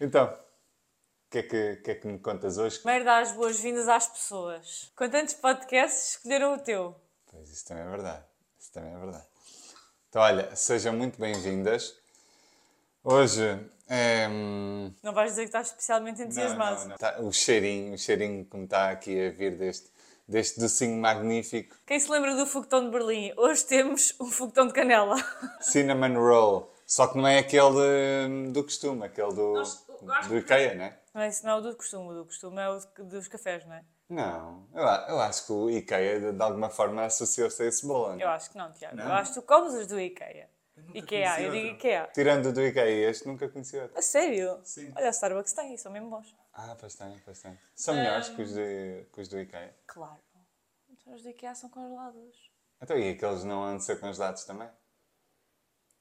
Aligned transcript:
Então, 0.00 0.26
o 0.26 1.30
que, 1.30 1.38
é 1.38 1.42
que, 1.42 1.76
que 1.76 1.90
é 1.90 1.94
que 1.94 2.06
me 2.06 2.18
contas 2.18 2.58
hoje? 2.58 2.78
Primeiro 2.78 3.04
dar 3.04 3.22
as 3.22 3.32
boas-vindas 3.32 3.88
às 3.88 4.06
pessoas. 4.06 4.90
Com 4.96 5.08
tantos 5.08 5.34
podcasts, 5.34 6.10
escolheram 6.16 6.54
o 6.54 6.58
teu. 6.58 6.94
Pois, 7.30 7.50
isso 7.50 7.66
também 7.66 7.84
é 7.84 7.88
verdade. 7.88 8.24
Isso 8.58 8.72
também 8.72 8.92
é 8.94 8.98
verdade. 8.98 9.24
Então, 10.08 10.22
olha, 10.22 10.54
sejam 10.54 10.92
muito 10.94 11.18
bem-vindas. 11.20 11.94
Hoje 13.02 13.58
é. 13.88 14.28
Não 15.02 15.12
vais 15.12 15.30
dizer 15.30 15.42
que 15.42 15.48
estás 15.48 15.68
especialmente 15.68 16.22
entusiasmado. 16.22 16.74
não, 16.76 16.82
não, 16.82 16.88
não. 16.90 16.96
Tá- 16.96 17.16
o 17.20 17.32
cheirinho, 17.32 17.94
o 17.94 17.98
cheirinho 17.98 18.44
que 18.44 18.56
me 18.56 18.64
está 18.64 18.90
aqui 18.90 19.26
a 19.26 19.30
vir 19.30 19.56
deste, 19.56 19.90
deste 20.26 20.58
docinho 20.60 21.00
magnífico. 21.00 21.76
Quem 21.86 21.98
se 22.00 22.10
lembra 22.10 22.34
do 22.34 22.46
foguetão 22.46 22.84
de 22.84 22.90
Berlim? 22.90 23.32
Hoje 23.36 23.64
temos 23.64 24.14
um 24.20 24.26
foguetão 24.26 24.66
de 24.66 24.72
canela. 24.72 25.16
Cinnamon 25.60 26.14
Roll. 26.18 26.72
Só 26.86 27.08
que 27.08 27.16
não 27.18 27.26
é 27.26 27.38
aquele 27.38 28.50
do 28.52 28.62
costume, 28.62 29.04
aquele 29.04 29.34
do, 29.34 29.54
Nós- 29.54 29.84
acho 30.12 30.28
do 30.28 30.36
Ikea, 30.36 30.74
não 30.74 30.84
é? 30.84 30.98
Não 31.42 31.50
é 31.52 31.54
o 31.56 31.60
do 31.60 31.76
costume. 31.76 32.08
O 32.10 32.14
do 32.14 32.24
costume 32.26 32.60
é 32.60 32.68
o 32.68 32.78
de- 32.78 33.02
dos 33.04 33.28
cafés, 33.28 33.64
não 33.66 33.74
é? 33.74 33.84
Não, 34.08 34.68
eu, 34.74 34.86
a- 34.86 35.06
eu 35.08 35.20
acho 35.20 35.46
que 35.46 35.52
o 35.52 35.68
Ikea 35.70 36.20
de, 36.20 36.32
de 36.32 36.42
alguma 36.42 36.70
forma 36.70 37.04
associou-se 37.04 37.62
a 37.62 37.66
esse 37.66 37.86
bolo. 37.86 38.20
Eu 38.20 38.28
acho 38.28 38.50
que 38.50 38.56
não, 38.58 38.70
Tiago. 38.72 39.00
Eu 39.00 39.12
acho 39.12 39.32
que 39.34 39.40
tu 39.40 39.46
comes 39.46 39.74
os 39.74 39.86
do 39.86 39.98
Ikea. 39.98 40.48
Ikea, 40.94 41.40
eu 41.40 41.50
digo. 41.52 41.66
Ikea. 41.68 42.10
Tirando 42.12 42.52
do 42.52 42.62
Ikea, 42.62 43.10
este 43.10 43.26
nunca 43.26 43.48
conheci 43.48 43.78
outro. 43.78 43.98
A 43.98 44.02
sério? 44.02 44.60
Sim. 44.62 44.92
Olha, 44.94 45.06
a 45.08 45.10
Starbucks 45.10 45.52
tem, 45.54 45.76
são 45.76 45.90
mesmo 45.90 46.10
bons. 46.10 46.36
Ah, 46.52 46.76
pois 46.78 46.94
tem, 46.94 47.20
pois 47.24 47.40
tem. 47.40 47.58
São 47.74 47.94
melhores 47.94 48.28
que 48.28 48.42
os, 48.42 48.52
de, 48.52 49.06
que 49.12 49.20
os 49.22 49.28
do 49.28 49.38
Ikea. 49.40 49.74
Claro. 49.86 50.18
Então 50.90 51.14
os 51.14 51.22
do 51.22 51.28
Ikea 51.30 51.54
são 51.54 51.68
congelados. 51.70 52.50
Então, 52.80 52.96
e 52.98 53.10
aqueles 53.10 53.42
não 53.42 53.64
andam 53.64 53.76
a 53.76 53.80
ser 53.80 53.98
congelados 53.98 54.44
também? 54.44 54.68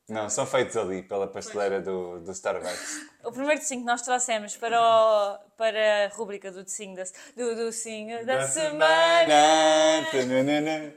Não, 0.08 0.30
são 0.30 0.46
feitos 0.46 0.78
ali 0.78 1.02
pela 1.02 1.28
pasteleira 1.28 1.82
do, 1.82 2.20
do 2.20 2.32
Starbucks. 2.32 3.10
O 3.24 3.32
primeiro 3.32 3.60
docinho 3.60 3.82
que 3.82 3.88
nós 3.88 4.04
trouxemos 4.04 4.56
para, 4.56 4.80
o, 4.80 5.40
para 5.58 6.06
a 6.06 6.08
rúbrica 6.10 6.52
do 6.52 6.64
docinho 6.64 6.96
da, 6.96 7.04
do 7.36 7.56
docinho 7.56 8.24
da, 8.24 8.48
semana. 8.48 10.06
Tananana. 10.12 10.94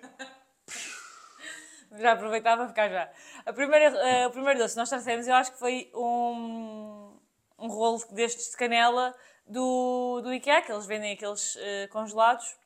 Já 1.99 2.13
aproveitava 2.13 2.65
para 2.65 2.69
ficar 2.69 2.89
já. 2.91 3.11
A 3.47 3.53
primeira, 3.53 3.87
eh, 3.87 4.27
o 4.27 4.31
primeiro 4.31 4.59
doce 4.59 4.75
que 4.75 4.79
nós 4.79 4.91
trouxemos, 4.91 5.27
eu 5.27 5.35
acho 5.35 5.53
que 5.53 5.59
foi 5.59 5.91
um, 5.95 7.19
um 7.59 7.69
rolo 7.69 8.05
destes 8.11 8.51
de 8.51 8.57
canela 8.59 9.15
do, 9.47 10.21
do 10.21 10.35
IKEA, 10.35 10.61
que 10.61 10.71
eles 10.71 10.85
vendem 10.85 11.15
aqueles 11.15 11.57
eh, 11.59 11.87
congelados. 11.89 12.57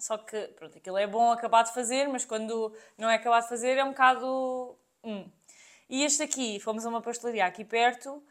Só 0.00 0.16
que, 0.16 0.48
pronto, 0.56 0.78
aquilo 0.78 0.96
é 0.96 1.06
bom 1.06 1.30
acabar 1.30 1.62
de 1.62 1.74
fazer, 1.74 2.08
mas 2.08 2.24
quando 2.24 2.74
não 2.96 3.10
é 3.10 3.16
acabado 3.16 3.42
de 3.42 3.48
fazer 3.50 3.76
é 3.76 3.84
um 3.84 3.90
bocado. 3.90 4.78
hum. 5.04 5.30
E 5.88 6.04
este 6.04 6.22
aqui, 6.22 6.60
fomos 6.60 6.84
a 6.84 6.88
uma 6.88 7.00
pastelaria 7.00 7.46
aqui 7.46 7.64
perto 7.64 8.22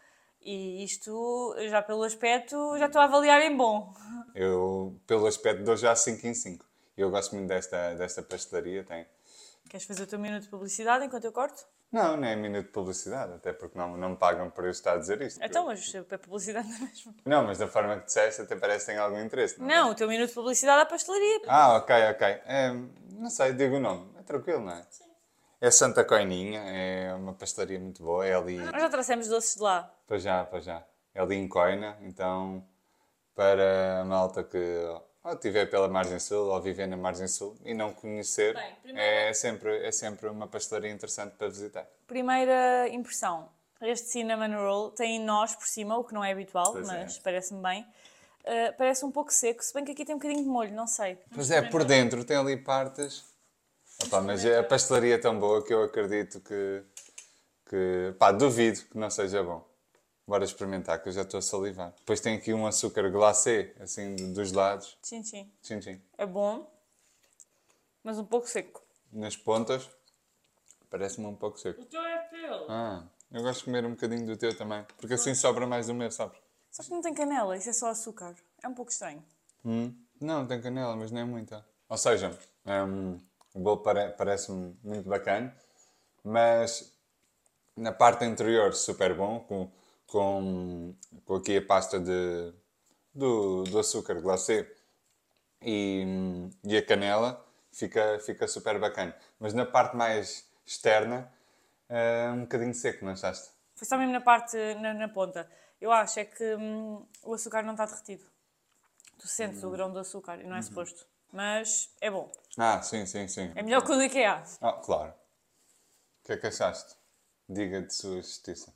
e 0.42 0.84
isto, 0.84 1.56
já 1.70 1.82
pelo 1.82 2.04
aspecto, 2.04 2.78
já 2.78 2.86
estou 2.86 3.02
a 3.02 3.06
avaliar 3.06 3.42
em 3.42 3.56
bom. 3.56 3.94
Eu, 4.36 5.00
pelo 5.08 5.26
aspecto, 5.26 5.64
dou 5.64 5.76
já 5.76 5.96
5 5.96 6.28
em 6.28 6.34
5. 6.34 6.66
Eu 6.96 7.10
gosto 7.10 7.36
muito 7.36 7.48
desta, 7.48 7.96
desta 7.96 8.22
pastelaria, 8.22 8.84
tem. 8.84 9.06
Queres 9.70 9.86
fazer 9.86 10.04
o 10.04 10.08
teu 10.08 10.20
minuto 10.20 10.44
de 10.44 10.50
publicidade 10.50 11.06
enquanto 11.06 11.26
eu 11.26 11.32
corto? 11.32 11.66
Não, 11.92 12.18
não 12.18 12.28
é 12.28 12.36
minuto 12.36 12.66
de 12.68 12.72
publicidade, 12.72 13.34
até 13.34 13.54
porque 13.54 13.78
não, 13.78 13.96
não 13.98 14.10
me 14.10 14.18
pagam 14.18 14.50
por 14.50 14.66
eu 14.66 14.72
estar 14.72 14.94
a 14.94 14.98
dizer 14.98 15.22
isto. 15.22 15.44
Então, 15.44 15.66
mas 15.66 15.94
é 15.96 16.18
publicidade 16.18 16.68
não 16.68 16.76
é 16.78 16.82
mesmo. 16.82 17.16
Não, 17.26 17.44
mas 17.44 17.58
da 17.58 17.68
forma 17.68 17.98
que 18.00 18.06
disseste, 18.06 18.42
até 18.42 18.56
parece 18.56 18.86
que 18.86 18.92
tem 18.92 19.00
algum 19.00 19.20
interesse. 19.20 19.60
Não, 19.60 19.68
Não, 19.68 19.92
o 19.92 19.96
teu 19.96 20.08
minuto 20.08 20.30
de 20.30 20.36
publicidade 20.36 20.80
é 20.80 20.84
a 20.84 20.86
pastelaria. 20.86 21.42
Ah, 21.48 21.76
ok, 21.78 21.96
ok. 22.12 22.28
É, 22.46 22.72
não 23.14 23.30
sei, 23.30 23.54
digo 23.54 23.78
o 23.78 23.80
nome. 23.80 24.12
É 24.20 24.22
tranquilo, 24.22 24.60
não 24.62 24.74
é? 24.74 24.86
Sim. 24.90 25.07
É 25.60 25.72
Santa 25.72 26.04
Coininha, 26.06 26.60
é 26.62 27.14
uma 27.16 27.34
pastelaria 27.34 27.80
muito 27.80 28.04
boa. 28.04 28.26
É 28.26 28.36
ali. 28.36 28.58
Nós 28.58 28.82
já 28.82 28.90
trouxemos 28.90 29.28
doces 29.28 29.56
de 29.56 29.62
lá. 29.64 29.92
Para 30.06 30.18
já, 30.20 30.44
para 30.46 30.60
já. 30.60 30.84
É 31.14 31.20
ali 31.22 31.36
em 31.36 31.48
Coina, 31.48 31.98
então 32.02 32.64
para 33.36 34.02
a 34.02 34.06
malta 34.06 34.44
que 34.44 34.58
ou 35.24 35.34
estiver 35.34 35.70
pela 35.70 35.88
Margem 35.88 36.20
Sul 36.20 36.48
ou 36.48 36.62
viver 36.62 36.88
na 36.88 36.96
Margem 36.96 37.28
Sul 37.28 37.56
e 37.66 37.74
não 37.74 37.92
conhecer, 37.92 38.54
Bem, 38.54 38.76
primeiro- 38.82 39.10
é, 39.10 39.34
sempre, 39.34 39.86
é 39.86 39.92
sempre 39.92 40.28
uma 40.30 40.48
pastelaria 40.48 40.90
interessante 40.92 41.36
para 41.36 41.48
visitar. 41.50 41.86
Primeira 42.08 42.88
impressão. 42.90 43.50
Este 43.82 44.08
cinnamon 44.10 44.56
roll 44.56 44.92
tem 44.92 45.20
nós 45.20 45.56
por 45.56 45.68
cima, 45.68 45.98
o 45.98 46.04
que 46.04 46.14
não 46.14 46.24
é 46.24 46.32
habitual, 46.32 46.72
Pois 46.72 46.88
é. 46.90 47.04
mas 47.04 47.20
parece-me 47.20 47.62
bem. 47.62 47.82
Uh, 48.46 48.74
parece 48.78 49.04
um 49.06 49.12
pouco 49.12 49.32
seco, 49.34 49.62
se 49.64 49.74
bem 49.74 49.84
que 49.84 49.92
aqui 49.92 50.06
tem 50.06 50.16
um 50.16 50.18
bocadinho 50.18 50.44
de 50.44 50.50
molho, 50.50 50.74
não 50.74 50.88
sei. 50.88 51.18
Pois 51.34 51.52
é, 51.52 51.62
por 51.62 51.84
dentro 51.84 52.24
tem 52.24 52.38
ali 52.38 52.56
partes. 52.56 53.26
Opa, 54.04 54.22
mas 54.22 54.46
a 54.46 54.64
pastelaria 54.64 55.16
é 55.16 55.18
tão 55.18 55.40
boa 55.40 55.64
que 55.64 55.74
eu 55.74 55.84
acredito 55.84 56.40
que, 56.42 56.84
que 57.70 58.16
pá, 58.20 58.32
duvido 58.32 58.82
que 58.86 58.98
não 58.98 59.10
seja 59.10 59.44
bom. 59.44 59.66
Bora 60.28 60.44
experimentar, 60.44 61.02
que 61.02 61.08
eu 61.10 61.14
já 61.14 61.22
estou 61.22 61.38
a 61.38 61.42
salivar. 61.42 61.94
Depois 61.98 62.20
tem 62.20 62.36
aqui 62.36 62.54
um 62.54 62.68
açúcar 62.68 63.10
glacê, 63.10 63.74
assim, 63.80 64.34
dos 64.34 64.52
lados. 64.52 64.98
Sim, 65.02 65.24
sim. 65.24 65.52
Sim, 65.62 65.82
sim. 65.82 66.02
É 66.18 66.26
bom, 66.26 66.70
mas 68.04 68.20
um 68.20 68.26
pouco 68.26 68.48
seco. 68.48 68.84
Nas 69.12 69.38
pontas, 69.38 69.90
parece-me 70.90 71.26
um 71.28 71.36
pouco 71.36 71.58
seco. 71.60 71.82
O 71.82 71.86
teu 71.86 72.02
é 72.02 72.18
teu. 72.28 72.66
Ah, 72.70 73.04
eu 73.32 73.42
gosto 73.42 73.60
de 73.60 73.66
comer 73.66 73.86
um 73.86 73.92
bocadinho 73.92 74.26
do 74.26 74.38
teu 74.38 74.56
também, 74.56 74.86
porque 74.98 75.14
assim 75.14 75.34
sobra 75.34 75.66
mais 75.66 75.88
do 75.88 75.94
meu, 75.94 76.12
sabes? 76.12 76.38
Só 76.70 76.84
que 76.84 76.90
não 76.92 77.02
tem 77.02 77.14
canela, 77.14 77.58
isso 77.58 77.70
é 77.70 77.74
só 77.74 77.88
açúcar. 77.88 78.36
É 78.62 78.68
um 78.68 78.74
pouco 78.74 78.92
estranho. 78.92 79.24
Hum, 79.66 79.96
Não, 80.20 80.46
tem 80.46 80.62
canela, 80.62 80.96
mas 80.96 81.10
não 81.10 81.22
é 81.22 81.26
muita. 81.26 81.66
Ou 81.90 81.98
seja, 81.98 82.38
hum, 82.66 83.18
o 83.58 83.60
bolo 83.60 83.78
pare- 83.78 84.12
parece-me 84.12 84.78
muito 84.84 85.10
bacana, 85.10 85.56
mas 86.24 86.94
na 87.76 87.92
parte 87.92 88.26
interior 88.26 88.74
super 88.74 89.16
bom, 89.16 89.40
com, 89.42 89.72
com, 90.08 90.96
com 91.26 91.36
aqui 91.36 91.58
a 91.58 91.62
pasta 91.66 92.00
de, 92.00 92.54
do, 93.14 93.64
do 93.64 93.80
açúcar 93.80 94.22
glacê 94.22 94.70
e, 95.62 96.04
hum, 96.06 96.50
e 96.64 96.78
a 96.78 96.86
canela, 96.86 97.46
fica, 97.72 98.20
fica 98.20 98.48
super 98.48 98.80
bacana. 98.80 99.16
Mas 99.40 99.54
na 99.54 99.66
parte 99.66 99.96
mais 99.96 100.50
externa, 100.66 101.32
é 101.90 102.30
um 102.32 102.42
bocadinho 102.42 102.74
seco, 102.74 103.06
não 103.06 103.14
achaste? 103.14 103.50
Foi 103.76 103.88
só 103.88 103.98
mesmo 103.98 104.14
na 104.14 104.22
parte, 104.22 104.58
na, 104.76 104.94
na 104.94 105.10
ponta. 105.10 105.50
Eu 105.80 105.92
acho 105.92 106.20
é 106.20 106.26
que 106.26 106.56
hum, 106.56 107.06
o 107.24 107.34
açúcar 107.34 107.64
não 107.64 107.74
está 107.74 107.86
derretido. 107.86 108.26
Tu 109.20 109.28
sentes 109.28 109.64
o 109.64 109.70
grão 109.70 109.92
do 109.92 110.00
açúcar 110.00 110.40
e 110.40 110.46
não 110.46 110.56
é 110.56 110.62
suposto. 110.62 111.06
Mas 111.32 111.90
é 112.02 112.10
bom. 112.10 112.32
Ah, 112.58 112.82
sim, 112.82 113.06
sim, 113.06 113.28
sim. 113.28 113.52
É 113.56 113.62
melhor 113.62 113.86
que 113.86 113.92
o 113.92 113.96
do 113.96 114.04
IKEA. 114.04 114.44
Ah, 114.62 114.74
claro. 114.74 115.12
O 115.12 116.26
que 116.26 116.34
é 116.34 116.38
que 116.38 116.48
achaste? 116.48 116.96
Diga 117.48 117.82
de 117.82 117.94
sua 117.94 118.18
justiça. 118.18 118.74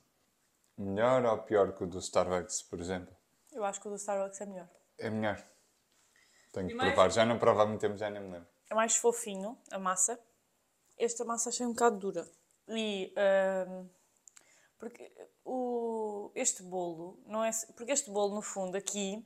Melhor 0.78 1.24
ou 1.24 1.38
pior 1.38 1.72
que 1.74 1.84
o 1.84 1.86
do 1.86 1.98
Starbucks, 1.98 2.62
por 2.62 2.80
exemplo? 2.80 3.14
Eu 3.50 3.64
acho 3.64 3.80
que 3.80 3.88
o 3.88 3.90
do 3.90 3.96
Starbucks 3.96 4.40
é 4.40 4.46
melhor. 4.46 4.68
É 4.98 5.10
melhor. 5.10 5.44
Tenho 6.52 6.68
que 6.68 6.76
provar. 6.76 7.10
Já 7.10 7.26
não 7.26 7.38
provo 7.38 7.60
há 7.60 7.66
muito 7.66 7.80
tempo, 7.80 7.96
já 7.96 8.08
nem 8.08 8.22
me 8.22 8.30
lembro. 8.30 8.48
É 8.70 8.74
mais 8.74 8.96
fofinho 8.96 9.58
a 9.70 9.78
massa. 9.78 10.18
Esta 10.96 11.24
massa 11.24 11.48
achei 11.48 11.66
um 11.66 11.72
bocado 11.72 11.98
dura. 11.98 12.28
E. 12.68 13.12
hum, 13.68 13.88
porque 14.78 15.12
o, 15.44 16.30
este 16.34 16.62
bolo 16.62 17.20
não 17.26 17.44
é. 17.44 17.50
Porque 17.76 17.92
este 17.92 18.10
bolo, 18.10 18.34
no 18.34 18.42
fundo, 18.42 18.76
aqui, 18.76 19.24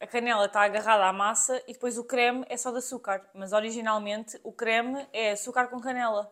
a 0.00 0.06
canela 0.06 0.46
está 0.46 0.62
agarrada 0.62 1.04
à 1.06 1.12
massa 1.12 1.62
e 1.66 1.72
depois 1.72 1.98
o 1.98 2.04
creme 2.04 2.44
é 2.48 2.56
só 2.56 2.70
de 2.70 2.78
açúcar. 2.78 3.28
Mas 3.34 3.52
originalmente 3.52 4.38
o 4.44 4.52
creme 4.52 5.06
é 5.12 5.32
açúcar 5.32 5.68
com 5.68 5.80
canela. 5.80 6.30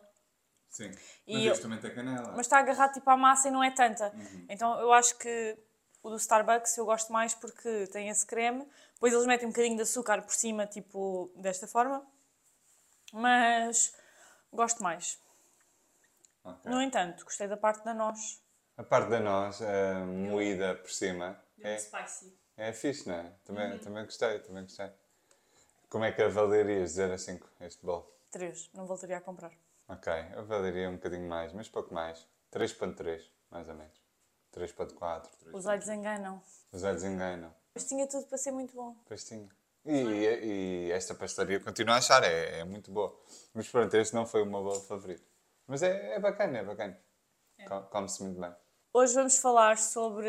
Sim. 0.69 0.91
E 1.25 1.45
eu- 1.45 1.59
também 1.61 1.79
tem 1.79 1.93
canela. 1.93 2.31
Mas 2.31 2.45
está 2.45 2.59
agarrado 2.59 2.93
tipo 2.93 3.09
à 3.09 3.17
massa 3.17 3.47
e 3.47 3.51
não 3.51 3.63
é 3.63 3.71
tanta. 3.71 4.13
Então 4.49 4.79
eu 4.79 4.91
acho 4.93 5.17
que 5.17 5.57
o 6.03 6.09
do 6.09 6.17
Starbucks 6.17 6.77
eu 6.77 6.85
gosto 6.85 7.11
mais 7.11 7.33
porque 7.35 7.87
tem 7.87 8.09
esse 8.09 8.25
creme. 8.25 8.67
Depois 8.93 9.13
eles 9.13 9.25
metem 9.25 9.47
um 9.47 9.51
bocadinho 9.51 9.75
de 9.75 9.81
açúcar 9.83 10.21
por 10.21 10.33
cima, 10.33 10.65
tipo 10.65 11.31
desta 11.35 11.67
forma. 11.67 12.05
Mas 13.13 13.93
gosto 14.51 14.81
mais. 14.83 15.19
Ok. 16.43 16.71
No 16.71 16.81
entanto, 16.81 17.23
gostei 17.23 17.47
da 17.47 17.57
parte 17.57 17.83
da 17.83 17.93
noz. 17.93 18.41
A 18.77 18.83
parte 18.83 19.09
da 19.09 19.19
noz, 19.19 19.59
eh, 19.61 19.93
moída 20.05 20.75
por 20.75 20.91
cima, 20.91 21.41
é, 21.61 21.77
spicy. 21.77 22.37
É 22.57 22.73
fixe, 22.73 23.07
não 23.07 23.15
é? 23.15 23.31
Também, 23.45 23.77
também 23.79 24.03
gostei, 24.03 24.39
também 24.39 24.63
gostei. 24.63 24.89
Como 25.89 26.03
é 26.03 26.11
que 26.11 26.21
avalarias 26.21 26.89
dizer 26.91 27.11
assim 27.11 27.39
este 27.61 27.85
bolo? 27.85 28.11
3. 28.31 28.69
Não 28.73 28.85
voltaria 28.85 29.17
a 29.17 29.21
comprar. 29.21 29.51
Ok, 29.87 30.11
eu 30.33 30.39
avaliaria 30.39 30.89
um 30.89 30.95
bocadinho 30.95 31.27
mais, 31.29 31.53
mas 31.53 31.69
pouco 31.69 31.93
mais. 31.93 32.27
3.3, 32.51 33.23
mais 33.49 33.69
ou 33.69 33.75
menos. 33.75 34.01
3.4. 34.51 35.29
Os 35.53 35.65
olhos 35.65 35.87
enganam. 35.87 36.41
Os 36.71 36.83
olhos 36.83 37.03
enganam. 37.03 37.53
Mas 37.73 37.87
tinha 37.87 38.05
tudo 38.07 38.25
para 38.27 38.37
ser 38.37 38.51
muito 38.51 38.75
bom. 38.75 38.95
Pois 39.05 39.23
tinha. 39.23 39.47
E, 39.85 40.87
e 40.87 40.91
esta 40.91 41.15
pastelaria 41.15 41.61
continuo 41.61 41.93
a 41.93 41.97
achar, 41.97 42.21
é, 42.23 42.59
é 42.59 42.63
muito 42.65 42.91
boa. 42.91 43.17
Mas 43.53 43.69
pronto, 43.69 43.93
este 43.95 44.13
não 44.13 44.25
foi 44.25 44.41
o 44.41 44.45
meu 44.45 44.61
bolo 44.61 44.81
favorito. 44.81 45.23
Mas 45.65 45.81
é, 45.83 46.15
é 46.15 46.19
bacana, 46.19 46.57
é 46.57 46.63
bacana. 46.63 46.99
Co- 47.67 47.83
Come-se 47.83 48.21
muito 48.23 48.39
bem. 48.39 48.53
Hoje 48.93 49.13
vamos 49.13 49.37
falar 49.37 49.77
sobre 49.77 50.27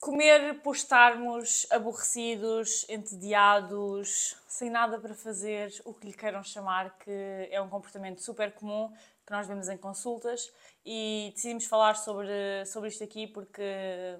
comer 0.00 0.62
por 0.62 0.74
estarmos 0.74 1.66
aborrecidos, 1.70 2.86
entediados, 2.88 4.34
sem 4.48 4.70
nada 4.70 4.98
para 4.98 5.14
fazer, 5.14 5.70
o 5.84 5.92
que 5.92 6.06
lhe 6.06 6.14
queiram 6.14 6.42
chamar, 6.42 6.96
que 6.98 7.48
é 7.50 7.60
um 7.60 7.68
comportamento 7.68 8.22
super 8.22 8.52
comum 8.52 8.90
que 9.26 9.30
nós 9.30 9.46
vemos 9.46 9.68
em 9.68 9.76
consultas 9.76 10.50
e 10.84 11.30
decidimos 11.34 11.66
falar 11.66 11.94
sobre, 11.94 12.64
sobre 12.66 12.88
isto 12.88 13.04
aqui 13.04 13.26
porque 13.26 14.18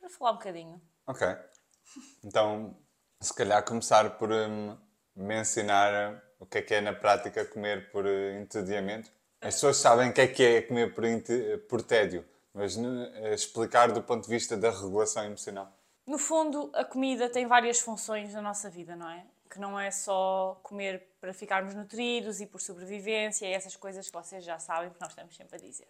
Para 0.00 0.08
falar 0.08 0.32
um 0.32 0.36
bocadinho. 0.36 0.82
Ok. 1.06 1.26
Então, 2.24 2.76
se 3.20 3.34
calhar 3.34 3.62
começar 3.62 4.16
por 4.16 4.32
um, 4.32 4.76
me 5.14 5.38
ensinar 5.38 6.14
uh, 6.14 6.20
o 6.40 6.46
que 6.46 6.58
é 6.58 6.62
que 6.62 6.74
é 6.74 6.80
na 6.80 6.94
prática 6.94 7.44
comer 7.44 7.90
por 7.90 8.06
uh, 8.06 8.40
entediamento. 8.40 9.10
As 9.40 9.54
pessoas 9.54 9.76
sabem 9.76 10.10
o 10.10 10.12
que 10.12 10.20
é 10.22 10.26
que 10.26 10.42
é 10.42 10.62
comer 10.62 10.94
por, 10.94 11.04
por 11.68 11.82
tédio, 11.82 12.26
mas 12.56 12.74
uh, 12.74 12.82
explicar 13.34 13.92
do 13.92 14.02
ponto 14.02 14.24
de 14.24 14.30
vista 14.30 14.56
da 14.56 14.70
regulação 14.70 15.22
emocional. 15.24 15.70
No 16.06 16.18
fundo, 16.18 16.70
a 16.72 16.84
comida 16.84 17.28
tem 17.28 17.46
várias 17.46 17.80
funções 17.80 18.32
na 18.32 18.40
nossa 18.40 18.70
vida, 18.70 18.96
não 18.96 19.10
é? 19.10 19.26
Que 19.50 19.60
não 19.60 19.78
é 19.78 19.90
só 19.90 20.58
comer 20.62 21.06
para 21.20 21.34
ficarmos 21.34 21.74
nutridos 21.74 22.40
e 22.40 22.46
por 22.46 22.60
sobrevivência 22.60 23.46
e 23.46 23.52
essas 23.52 23.76
coisas 23.76 24.06
que 24.08 24.16
vocês 24.16 24.42
já 24.42 24.58
sabem, 24.58 24.88
que 24.88 25.00
nós 25.00 25.10
estamos 25.10 25.36
sempre 25.36 25.56
a 25.56 25.60
dizer. 25.60 25.88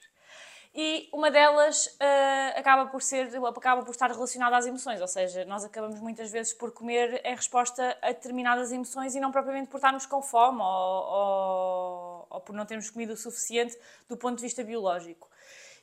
E 0.75 1.09
uma 1.13 1.31
delas 1.31 1.87
uh, 1.87 2.59
acaba 2.59 2.87
por 2.87 3.01
ser, 3.01 3.31
acaba 3.57 3.83
por 3.83 3.93
estar 3.93 4.11
relacionada 4.11 4.57
às 4.57 4.67
emoções, 4.67 5.01
ou 5.01 5.07
seja, 5.07 5.45
nós 5.45 5.65
acabamos 5.65 6.01
muitas 6.01 6.33
vezes 6.33 6.53
por 6.53 6.73
comer 6.73 7.21
em 7.25 7.35
resposta 7.35 7.97
a 8.03 8.09
determinadas 8.09 8.73
emoções 8.73 9.15
e 9.15 9.21
não 9.21 9.31
propriamente 9.31 9.69
por 9.69 9.77
estarmos 9.77 10.05
com 10.05 10.21
fome 10.21 10.61
ou, 10.61 10.67
ou, 10.67 12.27
ou 12.29 12.41
por 12.41 12.55
não 12.55 12.67
termos 12.67 12.91
comido 12.91 13.13
o 13.13 13.17
suficiente 13.17 13.79
do 14.09 14.17
ponto 14.17 14.37
de 14.37 14.43
vista 14.43 14.65
biológico. 14.65 15.31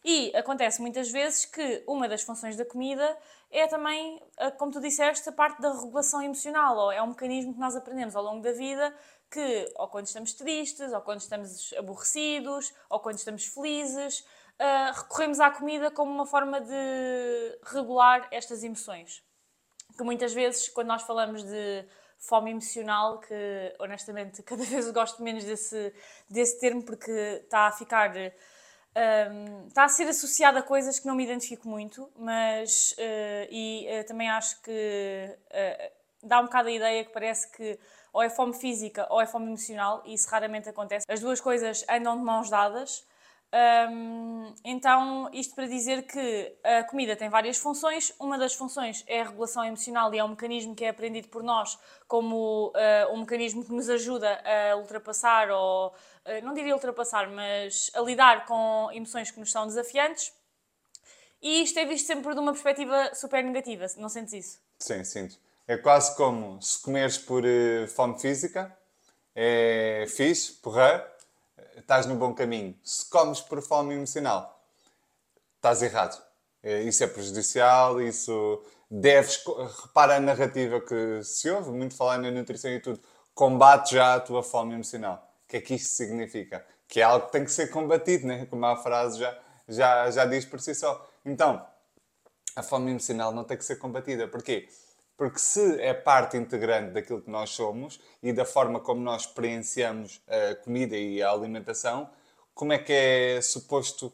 E 0.03 0.35
acontece 0.35 0.81
muitas 0.81 1.09
vezes 1.09 1.45
que 1.45 1.83
uma 1.87 2.09
das 2.09 2.23
funções 2.23 2.57
da 2.57 2.65
comida 2.65 3.17
é 3.49 3.67
também, 3.67 4.21
eh, 4.37 4.51
como 4.51 4.71
tu 4.71 4.81
disseste, 4.81 5.29
a 5.29 5.31
parte 5.31 5.61
da 5.61 5.71
regulação 5.71 6.21
emocional, 6.21 6.77
ou 6.77 6.91
é 6.91 7.01
um 7.01 7.07
mecanismo 7.07 7.53
que 7.53 7.59
nós 7.59 7.75
aprendemos 7.75 8.15
ao 8.15 8.23
longo 8.23 8.41
da 8.41 8.51
vida 8.51 8.93
que, 9.33 9.73
ou 9.75 9.87
quando 9.87 10.05
estamos 10.05 10.33
tristes, 10.33 10.93
ou 10.93 11.01
quando 11.01 11.19
estamos 11.19 11.73
aborrecidos, 11.73 12.71
ou 12.89 12.99
quando 12.99 13.17
estamos 13.17 13.45
felizes, 13.45 14.19
uh, 14.19 14.93
recorremos 14.93 15.39
à 15.39 15.49
comida 15.49 15.89
como 15.89 16.11
uma 16.11 16.25
forma 16.25 16.61
de 16.61 17.59
regular 17.63 18.27
estas 18.31 18.63
emoções. 18.63 19.23
Que 19.97 20.03
muitas 20.03 20.33
vezes, 20.33 20.69
quando 20.69 20.89
nós 20.89 21.01
falamos 21.01 21.43
de 21.43 21.85
fome 22.19 22.51
emocional, 22.51 23.19
que 23.19 23.75
honestamente 23.79 24.41
cada 24.43 24.63
vez 24.63 24.89
gosto 24.91 25.23
menos 25.23 25.43
desse, 25.43 25.93
desse 26.29 26.59
termo 26.59 26.83
porque 26.83 27.11
está 27.43 27.67
a 27.67 27.71
ficar 27.71 28.13
um, 28.95 29.67
está 29.67 29.85
a 29.85 29.89
ser 29.89 30.07
associado 30.07 30.57
a 30.57 30.61
coisas 30.61 30.99
que 30.99 31.07
não 31.07 31.15
me 31.15 31.23
identifico 31.23 31.67
muito, 31.67 32.09
mas 32.15 32.91
uh, 32.97 33.47
e 33.49 33.87
uh, 33.89 34.05
também 34.05 34.29
acho 34.29 34.61
que 34.61 34.71
uh, 34.71 35.91
dá 36.21 36.39
um 36.39 36.43
bocado 36.45 36.69
a 36.69 36.71
ideia 36.71 37.03
que 37.03 37.11
parece 37.11 37.51
que 37.51 37.79
ou 38.13 38.21
é 38.21 38.29
fome 38.29 38.53
física 38.53 39.07
ou 39.09 39.19
é 39.19 39.25
fome 39.25 39.47
emocional, 39.47 40.03
e 40.05 40.13
isso 40.13 40.29
raramente 40.29 40.69
acontece. 40.69 41.05
As 41.09 41.19
duas 41.19 41.41
coisas 41.41 41.83
andam 41.89 42.17
de 42.17 42.23
mãos 42.23 42.49
dadas. 42.49 43.03
Um, 43.91 44.51
então, 44.65 45.29
isto 45.31 45.53
para 45.53 45.67
dizer 45.67 46.07
que 46.07 46.57
a 46.63 46.83
comida 46.83 47.15
tem 47.15 47.29
várias 47.29 47.57
funções. 47.57 48.11
Uma 48.19 48.35
das 48.37 48.55
funções 48.55 49.03
é 49.07 49.21
a 49.21 49.25
regulação 49.25 49.63
emocional 49.63 50.13
e 50.13 50.17
é 50.17 50.23
um 50.23 50.29
mecanismo 50.29 50.75
que 50.75 50.85
é 50.85 50.89
aprendido 50.89 51.27
por 51.27 51.43
nós 51.43 51.77
como 52.07 52.69
uh, 52.69 53.13
um 53.13 53.19
mecanismo 53.19 53.63
que 53.63 53.71
nos 53.71 53.89
ajuda 53.89 54.41
a 54.43 54.75
ultrapassar, 54.75 55.51
ou 55.51 55.93
não 56.43 56.53
diria 56.53 56.73
ultrapassar, 56.73 57.29
mas 57.29 57.91
a 57.93 58.01
lidar 58.01 58.45
com 58.45 58.89
emoções 58.91 59.31
que 59.31 59.39
nos 59.39 59.51
são 59.51 59.67
desafiantes. 59.67 60.33
E 61.41 61.63
isto 61.63 61.77
é 61.77 61.85
visto 61.85 62.07
sempre 62.07 62.33
de 62.33 62.39
uma 62.39 62.53
perspectiva 62.53 63.13
super 63.13 63.43
negativa, 63.43 63.85
não 63.97 64.07
sentes 64.07 64.33
isso? 64.33 64.59
Sim, 64.79 65.03
sinto. 65.03 65.37
É 65.67 65.77
quase 65.77 66.15
como 66.15 66.61
se 66.61 66.81
comeres 66.81 67.17
por 67.17 67.43
uh, 67.43 67.87
fome 67.87 68.19
física, 68.19 68.75
é 69.35 70.05
fixe, 70.07 70.53
porra, 70.53 71.05
estás 71.75 72.05
no 72.05 72.15
bom 72.15 72.33
caminho. 72.33 72.77
Se 72.83 73.09
comes 73.09 73.41
por 73.41 73.61
fome 73.61 73.95
emocional, 73.95 74.63
estás 75.55 75.81
errado. 75.81 76.21
É, 76.61 76.81
isso 76.83 77.03
é 77.03 77.07
prejudicial, 77.07 78.01
isso 78.01 78.63
deves. 78.89 79.43
Repara 79.81 80.15
a 80.15 80.19
narrativa 80.19 80.79
que 80.79 81.23
se 81.23 81.49
ouve, 81.49 81.71
muito 81.71 81.95
falar 81.95 82.17
na 82.19 82.31
nutrição 82.31 82.71
e 82.71 82.79
tudo. 82.79 83.01
Combate 83.33 83.95
já 83.95 84.15
a 84.15 84.19
tua 84.19 84.43
fome 84.43 84.73
emocional. 84.73 85.32
Que 85.53 85.57
é 85.57 85.61
que 85.61 85.75
isto 85.75 85.89
significa? 85.89 86.65
Que 86.87 86.99
é 86.99 87.03
algo 87.03 87.27
que 87.27 87.33
tem 87.33 87.45
que 87.45 87.51
ser 87.51 87.67
combatido, 87.67 88.25
né? 88.25 88.47
como 88.47 88.65
a 88.65 88.75
frase 88.75 89.19
já, 89.19 89.39
já, 89.67 90.09
já 90.09 90.25
diz 90.25 90.45
por 90.45 90.59
si 90.59 90.73
só. 90.73 91.07
Então, 91.23 91.63
a 92.55 92.63
fome 92.63 92.89
emocional 92.89 93.31
não 93.31 93.43
tem 93.43 93.55
que 93.55 93.63
ser 93.63 93.75
combatida. 93.75 94.27
Porquê? 94.27 94.67
Porque 95.15 95.37
se 95.37 95.79
é 95.79 95.93
parte 95.93 96.37
integrante 96.37 96.93
daquilo 96.93 97.21
que 97.21 97.29
nós 97.29 97.51
somos 97.51 98.01
e 98.23 98.33
da 98.33 98.45
forma 98.45 98.79
como 98.79 99.01
nós 99.01 99.27
experienciamos 99.27 100.23
a 100.27 100.55
comida 100.55 100.97
e 100.97 101.21
a 101.21 101.29
alimentação, 101.29 102.09
como 102.55 102.73
é 102.73 102.79
que 102.79 102.91
é 102.91 103.39
suposto 103.39 104.11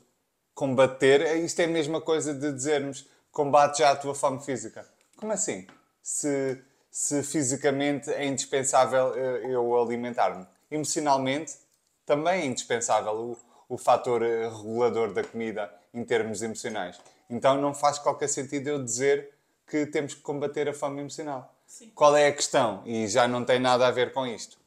combater? 0.53 1.37
Isto 1.37 1.61
é 1.61 1.65
a 1.65 1.69
mesma 1.69 2.01
coisa 2.01 2.33
de 2.33 2.51
dizermos 2.51 3.09
combate 3.31 3.77
já 3.77 3.91
a 3.91 3.95
tua 3.95 4.13
fome 4.13 4.43
física. 4.43 4.85
Como 5.15 5.31
assim? 5.31 5.65
Se, 6.03 6.61
se 6.91 7.23
fisicamente 7.23 8.11
é 8.11 8.25
indispensável 8.25 9.15
eh, 9.15 9.53
eu 9.53 9.81
alimentar-me. 9.81 10.45
Emocionalmente 10.71 11.53
também 12.05 12.41
é 12.41 12.45
indispensável 12.45 13.13
o, 13.13 13.37
o 13.69 13.77
fator 13.77 14.23
eh, 14.23 14.47
regulador 14.49 15.13
da 15.13 15.23
comida 15.23 15.71
em 15.93 16.03
termos 16.03 16.41
emocionais. 16.41 16.99
Então 17.29 17.59
não 17.61 17.73
faz 17.73 17.99
qualquer 17.99 18.27
sentido 18.27 18.67
eu 18.67 18.83
dizer 18.83 19.29
que 19.67 19.85
temos 19.85 20.15
que 20.15 20.21
combater 20.21 20.67
a 20.67 20.73
fome 20.73 20.99
emocional. 20.99 21.53
Sim. 21.67 21.91
Qual 21.93 22.15
é 22.17 22.27
a 22.27 22.33
questão? 22.33 22.81
E 22.85 23.07
já 23.07 23.27
não 23.27 23.45
tem 23.45 23.59
nada 23.59 23.87
a 23.87 23.91
ver 23.91 24.11
com 24.11 24.25
isto. 24.25 24.57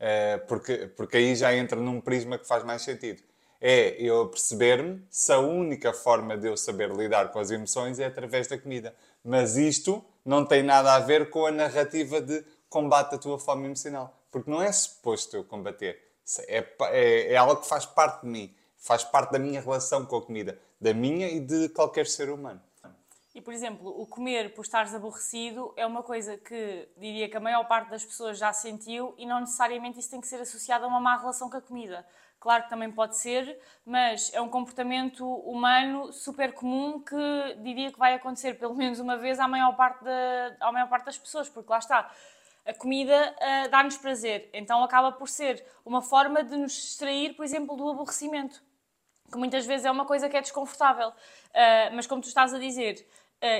Uh, 0.00 0.46
porque, 0.46 0.88
porque 0.96 1.18
aí 1.18 1.36
já 1.36 1.54
entra 1.54 1.78
num 1.78 2.00
prisma 2.00 2.38
que 2.38 2.46
faz 2.46 2.64
mais 2.64 2.82
sentido. 2.82 3.22
É 3.60 3.96
eu 4.02 4.28
perceber-me 4.28 5.02
se 5.10 5.32
a 5.32 5.38
única 5.38 5.92
forma 5.92 6.36
de 6.36 6.48
eu 6.48 6.56
saber 6.56 6.90
lidar 6.90 7.30
com 7.30 7.38
as 7.38 7.50
emoções 7.50 7.98
é 7.98 8.06
através 8.06 8.46
da 8.46 8.58
comida. 8.58 8.94
Mas 9.24 9.56
isto 9.56 10.04
não 10.24 10.44
tem 10.44 10.62
nada 10.62 10.94
a 10.94 10.98
ver 10.98 11.30
com 11.30 11.46
a 11.46 11.50
narrativa 11.50 12.20
de 12.20 12.44
combate 12.68 13.14
a 13.14 13.18
tua 13.18 13.38
fome 13.38 13.66
emocional. 13.66 14.14
Porque 14.36 14.50
não 14.50 14.60
é 14.60 14.70
suposto 14.70 15.34
eu 15.34 15.42
combater. 15.42 15.98
É, 16.46 16.58
é, 16.90 17.32
é 17.32 17.36
algo 17.38 17.56
que 17.56 17.66
faz 17.66 17.86
parte 17.86 18.20
de 18.20 18.28
mim. 18.28 18.54
Faz 18.76 19.02
parte 19.02 19.32
da 19.32 19.38
minha 19.38 19.62
relação 19.62 20.04
com 20.04 20.14
a 20.14 20.20
comida. 20.20 20.60
Da 20.78 20.92
minha 20.92 21.26
e 21.26 21.40
de 21.40 21.70
qualquer 21.70 22.06
ser 22.06 22.28
humano. 22.28 22.60
E, 23.34 23.40
por 23.40 23.54
exemplo, 23.54 23.88
o 23.98 24.06
comer 24.06 24.52
por 24.52 24.60
estares 24.60 24.94
aborrecido 24.94 25.72
é 25.74 25.86
uma 25.86 26.02
coisa 26.02 26.36
que 26.36 26.86
diria 26.98 27.30
que 27.30 27.36
a 27.38 27.40
maior 27.40 27.66
parte 27.66 27.88
das 27.88 28.04
pessoas 28.04 28.36
já 28.36 28.52
sentiu 28.52 29.14
e 29.16 29.24
não 29.24 29.40
necessariamente 29.40 30.00
isso 30.00 30.10
tem 30.10 30.20
que 30.20 30.28
ser 30.28 30.38
associado 30.38 30.84
a 30.84 30.88
uma 30.88 31.00
má 31.00 31.16
relação 31.16 31.48
com 31.48 31.56
a 31.56 31.62
comida. 31.62 32.06
Claro 32.38 32.64
que 32.64 32.68
também 32.68 32.92
pode 32.92 33.16
ser, 33.16 33.58
mas 33.86 34.30
é 34.34 34.40
um 34.42 34.50
comportamento 34.50 35.26
humano 35.26 36.12
super 36.12 36.52
comum 36.52 37.00
que 37.00 37.56
diria 37.62 37.90
que 37.90 37.98
vai 37.98 38.12
acontecer 38.12 38.58
pelo 38.58 38.74
menos 38.74 39.00
uma 39.00 39.16
vez 39.16 39.40
à 39.40 39.48
maior 39.48 39.74
parte, 39.74 40.04
da, 40.04 40.56
à 40.60 40.70
maior 40.70 40.90
parte 40.90 41.06
das 41.06 41.16
pessoas, 41.16 41.48
porque 41.48 41.72
lá 41.72 41.78
está. 41.78 42.12
A 42.66 42.74
comida 42.74 43.32
uh, 43.36 43.70
dá-nos 43.70 43.96
prazer, 43.96 44.50
então 44.52 44.82
acaba 44.82 45.12
por 45.12 45.28
ser 45.28 45.64
uma 45.84 46.02
forma 46.02 46.42
de 46.42 46.56
nos 46.56 46.72
distrair, 46.72 47.34
por 47.34 47.44
exemplo, 47.44 47.76
do 47.76 47.88
aborrecimento, 47.88 48.60
que 49.30 49.38
muitas 49.38 49.64
vezes 49.64 49.86
é 49.86 49.90
uma 49.90 50.04
coisa 50.04 50.28
que 50.28 50.36
é 50.36 50.40
desconfortável. 50.40 51.10
Uh, 51.10 51.94
mas 51.94 52.08
como 52.08 52.20
tu 52.20 52.26
estás 52.26 52.52
a 52.52 52.58
dizer, 52.58 53.06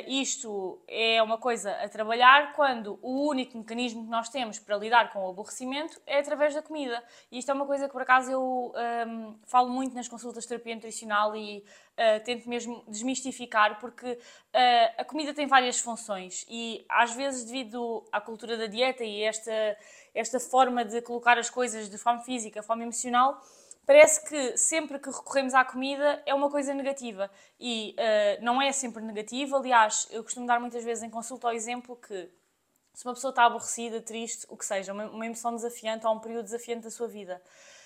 isto 0.06 0.83
é 0.88 1.23
uma 1.23 1.38
coisa 1.38 1.71
a 1.73 1.88
trabalhar 1.88 2.52
quando 2.54 2.99
o 3.02 3.28
único 3.28 3.59
mecanismo 3.59 4.04
que 4.04 4.11
nós 4.11 4.28
temos 4.28 4.59
para 4.59 4.76
lidar 4.76 5.12
com 5.12 5.26
o 5.26 5.30
aborrecimento 5.30 6.00
é 6.06 6.18
através 6.18 6.54
da 6.54 6.62
comida. 6.62 7.02
E 7.30 7.38
isto 7.38 7.50
é 7.50 7.54
uma 7.54 7.66
coisa 7.66 7.87
que, 7.87 7.92
por 7.92 8.02
acaso, 8.02 8.30
eu 8.30 8.75
um, 9.06 9.38
falo 9.45 9.68
muito 9.68 9.95
nas 9.95 10.09
consultas 10.09 10.45
de 10.45 10.49
terapia 10.49 10.75
nutricional 10.75 11.37
e 11.37 11.59
uh, 11.59 12.25
tento 12.25 12.49
mesmo 12.49 12.85
desmistificar, 12.88 13.78
porque 13.78 14.12
uh, 14.12 14.18
a 14.99 15.04
comida 15.04 15.35
tem 15.35 15.47
várias 15.47 15.78
funções 15.78 16.47
e, 16.49 16.85
às 16.88 17.14
vezes, 17.14 17.45
devido 17.45 18.04
à 18.11 18.21
cultura 18.21 18.56
da 18.56 18.66
dieta 18.66 19.04
e 19.04 19.23
esta, 19.23 19.76
esta 20.14 20.40
forma 20.40 20.85
de 20.85 21.02
colocar 21.02 21.38
as 21.38 21.50
coisas 21.50 21.90
de 21.90 21.99
fome 21.99 22.25
física, 22.25 22.62
fome 22.62 22.83
emocional, 22.83 23.40
parece 23.87 24.28
que 24.28 24.59
sempre 24.59 24.99
que 24.99 25.09
recorremos 25.09 25.55
à 25.55 25.64
comida 25.64 26.21
é 26.26 26.35
uma 26.35 26.50
coisa 26.50 26.75
negativa 26.75 27.31
e 27.59 27.95
uh, 27.95 28.45
não 28.45 28.61
é 28.61 28.73
sempre 28.73 29.02
negativa. 29.02 29.57
Aliás, 29.57 30.09
eu 30.11 30.25
costumo 30.25 30.47
dar 30.47 30.61
muitas 30.61 30.85
vezes 30.85 31.05
em 31.05 31.09
consulta 31.09 31.47
ao 31.47 31.55
exemplo 31.55 31.97
que 31.97 32.28
se 32.93 33.05
uma 33.05 33.14
pessoa 33.14 33.31
está 33.31 33.45
aborrecida, 33.45 34.00
triste, 34.00 34.47
o 34.49 34.57
que 34.57 34.64
seja, 34.64 34.93
uma, 34.93 35.05
uma 35.11 35.25
emoção 35.25 35.55
desafiante 35.55 36.07
ou 36.07 36.14
um 36.14 36.19
período 36.19 36.45
desafiante 36.45 36.83
da 36.83 36.90
sua 36.90 37.07
vida, 37.07 37.40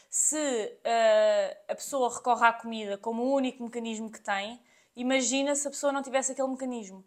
se 0.08 0.36
uh, 0.36 1.56
a 1.68 1.74
pessoa 1.74 2.12
recorre 2.12 2.46
à 2.46 2.52
comida 2.52 2.96
como 2.96 3.22
o 3.22 3.34
único 3.34 3.62
mecanismo 3.62 4.10
que 4.10 4.20
tem, 4.20 4.60
imagina 4.96 5.54
se 5.54 5.68
a 5.68 5.70
pessoa 5.70 5.92
não 5.92 6.02
tivesse 6.02 6.32
aquele 6.32 6.48
mecanismo. 6.48 7.04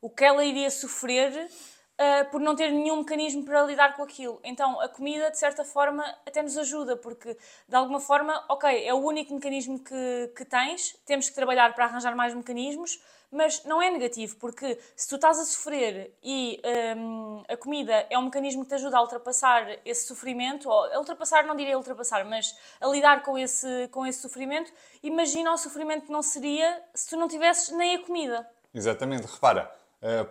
O 0.00 0.08
que 0.08 0.24
ela 0.24 0.44
iria 0.44 0.70
sofrer 0.70 1.50
uh, 1.98 2.30
por 2.30 2.40
não 2.40 2.54
ter 2.54 2.70
nenhum 2.70 2.98
mecanismo 2.98 3.44
para 3.44 3.62
lidar 3.62 3.94
com 3.96 4.02
aquilo. 4.02 4.40
Então 4.44 4.80
a 4.80 4.88
comida, 4.88 5.30
de 5.30 5.38
certa 5.38 5.64
forma, 5.64 6.04
até 6.26 6.42
nos 6.42 6.56
ajuda, 6.56 6.96
porque 6.96 7.36
de 7.68 7.76
alguma 7.76 8.00
forma, 8.00 8.44
ok, 8.48 8.86
é 8.86 8.92
o 8.94 8.98
único 8.98 9.34
mecanismo 9.34 9.78
que, 9.78 10.32
que 10.36 10.44
tens, 10.44 10.96
temos 11.04 11.28
que 11.28 11.34
trabalhar 11.34 11.74
para 11.74 11.84
arranjar 11.84 12.14
mais 12.14 12.34
mecanismos, 12.34 13.00
mas 13.30 13.64
não 13.64 13.82
é 13.82 13.90
negativo, 13.90 14.36
porque 14.36 14.78
se 14.94 15.08
tu 15.08 15.16
estás 15.16 15.38
a 15.38 15.44
sofrer 15.44 16.16
e 16.22 16.60
um, 16.96 17.42
a 17.48 17.56
comida 17.56 18.06
é 18.08 18.16
um 18.16 18.22
mecanismo 18.22 18.62
que 18.62 18.68
te 18.68 18.74
ajuda 18.74 18.98
a 18.98 19.02
ultrapassar 19.02 19.66
esse 19.84 20.06
sofrimento, 20.06 20.68
ou 20.68 20.84
a 20.84 20.98
ultrapassar, 20.98 21.44
não 21.44 21.56
diria 21.56 21.76
ultrapassar, 21.76 22.24
mas 22.24 22.56
a 22.80 22.86
lidar 22.86 23.22
com 23.22 23.36
esse, 23.36 23.88
com 23.88 24.06
esse 24.06 24.20
sofrimento, 24.20 24.72
imagina 25.02 25.52
o 25.52 25.58
sofrimento 25.58 26.06
que 26.06 26.12
não 26.12 26.22
seria 26.22 26.80
se 26.94 27.08
tu 27.10 27.16
não 27.16 27.28
tivesses 27.28 27.70
nem 27.70 27.96
a 27.96 27.98
comida. 28.02 28.48
Exatamente, 28.72 29.26
repara, 29.26 29.70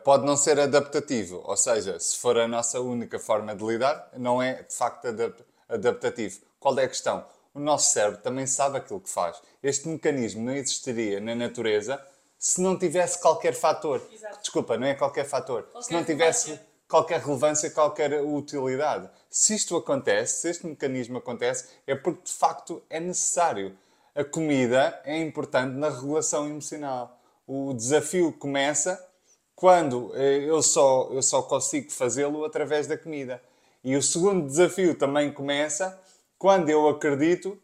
pode 0.03 0.25
não 0.25 0.38
ser 0.38 0.60
adaptativo, 0.60 1.41
ou 1.43 1.57
seja, 1.57 2.00
se 2.00 2.17
for 2.17 2.38
a 2.38 2.48
nossa 2.48 2.79
única 2.79 3.19
forma 3.19 3.55
de 3.55 3.63
lidar, 3.63 4.10
não 4.17 4.41
é 4.41 4.63
de 4.63 4.74
facto 4.74 5.07
adap 5.07 5.43
adaptativo. 5.67 6.39
Qual 6.60 6.77
é 6.79 6.86
a 6.86 6.88
questão? 6.88 7.25
O 7.53 7.60
nosso 7.60 7.91
cérebro 7.91 8.22
também 8.22 8.45
sabe 8.45 8.77
aquilo 8.77 9.00
que 9.00 9.10
faz. 9.10 9.41
Este 9.63 9.88
mecanismo 9.88 10.43
não 10.43 10.53
existiria 10.53 11.19
na 11.19 11.34
natureza 11.34 12.00
se 12.38 12.62
não 12.62 12.77
tivesse 12.77 13.19
qualquer 13.19 13.53
fator. 13.53 14.01
Exato. 14.12 14.39
Desculpa, 14.41 14.77
não 14.77 14.86
é 14.86 14.93
qualquer 14.93 15.25
fator. 15.25 15.63
Qualquer 15.63 15.88
se 15.88 15.93
não 15.93 16.03
tivesse 16.03 16.48
relevância. 16.48 16.72
qualquer 16.88 17.19
relevância, 17.22 17.72
qualquer 17.72 18.22
utilidade. 18.22 19.10
Se 19.29 19.55
isto 19.55 19.75
acontece, 19.75 20.41
se 20.41 20.50
este 20.50 20.67
mecanismo 20.67 21.17
acontece, 21.17 21.69
é 21.88 21.95
porque 21.95 22.24
de 22.24 22.31
facto 22.31 22.84
é 22.89 23.00
necessário. 23.00 23.75
A 24.13 24.24
comida 24.24 25.01
é 25.03 25.17
importante 25.17 25.75
na 25.75 25.89
regulação 25.89 26.48
emocional. 26.48 27.19
O 27.48 27.74
desafio 27.74 28.31
começa 28.34 29.03
quando 29.55 30.12
eh, 30.15 30.43
eu 30.45 30.62
só, 30.62 31.09
eu 31.12 31.21
só 31.21 31.41
consigo 31.41 31.91
fazê-lo 31.91 32.43
através 32.43 32.88
da 32.88 32.97
comida. 32.97 33.41
E 33.83 33.95
o 33.95 34.01
segundo 34.01 34.47
desafio 34.47 34.95
também 34.95 35.31
começa 35.31 36.00
quando 36.38 36.69
eu 36.69 36.88
acredito 36.89 37.57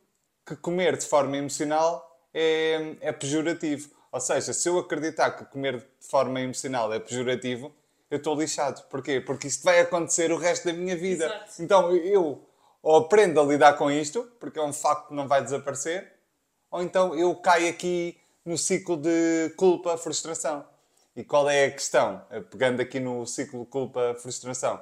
que 0.46 0.56
comer 0.56 0.98
de 0.98 1.06
forma 1.06 1.38
emocional 1.38 2.20
é, 2.34 2.96
é 3.02 3.12
pejorativo. 3.12 3.90
Ou 4.12 4.20
seja, 4.20 4.54
se 4.54 4.68
eu 4.68 4.78
acreditar 4.78 5.32
que 5.32 5.46
comer 5.46 5.78
de 5.78 6.08
forma 6.08 6.40
emocional 6.42 6.94
é 6.94 7.00
pejorativo, 7.00 7.74
eu 8.10 8.18
estou 8.18 8.36
lixado. 8.36 8.84
Porquê? 8.90 9.22
Porque 9.22 9.48
isto 9.48 9.64
vai 9.64 9.80
acontecer 9.80 10.32
o 10.32 10.38
resto 10.38 10.66
da 10.66 10.74
minha 10.74 10.96
vida. 10.96 11.26
Exato. 11.26 11.62
Então 11.62 11.96
eu 11.96 12.46
ou 12.84 12.96
aprendo 12.96 13.40
a 13.40 13.44
lidar 13.44 13.74
com 13.74 13.92
isto, 13.92 14.24
porque 14.40 14.60
é 14.60 14.64
um 14.64 14.74
facto 14.74 15.10
que 15.10 15.14
não 15.14 15.28
vai 15.28 15.44
desaparecer, 15.44 16.12
ou 16.70 16.82
então 16.82 17.14
eu 17.14 17.36
caio 17.36 17.70
aqui 17.70 18.18
no 18.44 18.58
ciclo 18.58 18.98
de 18.98 19.54
culpa, 19.56 19.98
frustração. 19.98 20.66
E 21.16 21.24
qual 21.24 21.50
é 21.50 21.66
a 21.66 21.72
questão? 21.72 22.26
Eh, 22.30 22.40
pegando 22.40 22.82
aqui 22.82 23.00
no 23.00 23.26
ciclo 23.26 23.66
culpa, 23.66 24.16
frustração. 24.20 24.82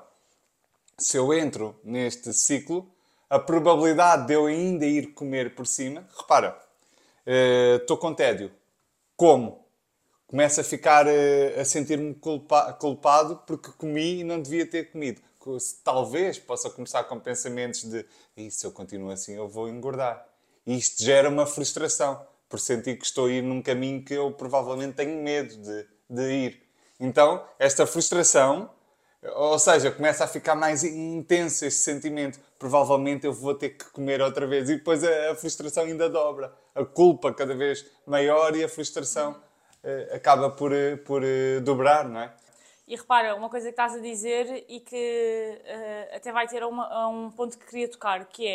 Se 0.97 1.17
eu 1.17 1.33
entro 1.33 1.79
neste 1.83 2.33
ciclo, 2.33 2.91
a 3.29 3.39
probabilidade 3.39 4.27
de 4.27 4.33
eu 4.33 4.45
ainda 4.45 4.85
ir 4.85 5.13
comer 5.13 5.55
por 5.55 5.65
cima, 5.65 6.07
repara, 6.15 6.59
eh, 7.25 7.77
estou 7.81 7.97
com 7.97 8.13
tédio. 8.13 8.51
Como? 9.17 9.65
Começo 10.27 10.61
a 10.61 10.63
ficar 10.63 11.07
eh, 11.07 11.59
a 11.59 11.65
sentir-me 11.65 12.13
culpa, 12.13 12.73
culpado 12.73 13.37
porque 13.47 13.71
comi 13.71 14.19
e 14.19 14.23
não 14.23 14.41
devia 14.41 14.65
ter 14.65 14.91
comido. 14.91 15.21
Talvez 15.83 16.37
possa 16.37 16.69
começar 16.69 17.03
com 17.05 17.19
pensamentos 17.19 17.83
de 17.83 18.05
se 18.51 18.65
eu 18.67 18.71
continuo 18.71 19.09
assim 19.09 19.35
eu 19.35 19.47
vou 19.47 19.67
engordar. 19.67 20.27
E 20.65 20.77
isto 20.77 21.03
gera 21.03 21.27
uma 21.29 21.47
frustração 21.47 22.23
por 22.47 22.59
sentir 22.59 22.97
que 22.99 23.05
estou 23.05 23.25
a 23.27 23.31
ir 23.31 23.41
num 23.41 23.61
caminho 23.61 24.03
que 24.03 24.13
eu 24.13 24.31
provavelmente 24.31 24.95
tenho 24.95 25.21
medo 25.23 25.55
de, 25.57 25.87
de 26.09 26.31
ir. 26.31 26.69
Então, 26.99 27.45
esta 27.57 27.85
frustração, 27.85 28.69
ou 29.35 29.59
seja, 29.59 29.91
começa 29.91 30.23
a 30.23 30.27
ficar 30.27 30.55
mais 30.55 30.83
intenso 30.83 31.65
este 31.65 31.79
sentimento. 31.79 32.39
Provavelmente 32.57 33.25
eu 33.25 33.33
vou 33.33 33.53
ter 33.53 33.69
que 33.69 33.85
comer 33.91 34.21
outra 34.21 34.45
vez. 34.45 34.69
E 34.69 34.77
depois 34.77 35.03
a, 35.03 35.31
a 35.31 35.35
frustração 35.35 35.83
ainda 35.83 36.09
dobra. 36.09 36.53
A 36.75 36.83
culpa 36.83 37.33
cada 37.33 37.55
vez 37.55 37.85
maior 38.05 38.55
e 38.55 38.63
a 38.63 38.69
frustração 38.69 39.31
uh, 39.31 40.15
acaba 40.15 40.49
por, 40.49 40.71
uh, 40.71 40.97
por 41.05 41.21
uh, 41.23 41.61
dobrar, 41.61 42.07
não 42.07 42.21
é? 42.21 42.33
E 42.87 42.95
repara, 42.95 43.35
uma 43.35 43.49
coisa 43.49 43.67
que 43.67 43.73
estás 43.73 43.93
a 43.93 43.99
dizer 43.99 44.65
e 44.67 44.79
que 44.79 45.61
até 46.11 46.31
vai 46.31 46.47
ter 46.47 46.63
uma, 46.63 47.07
um 47.07 47.29
ponto 47.29 47.55
que 47.55 47.67
queria 47.67 47.87
tocar, 47.87 48.25
que 48.25 48.47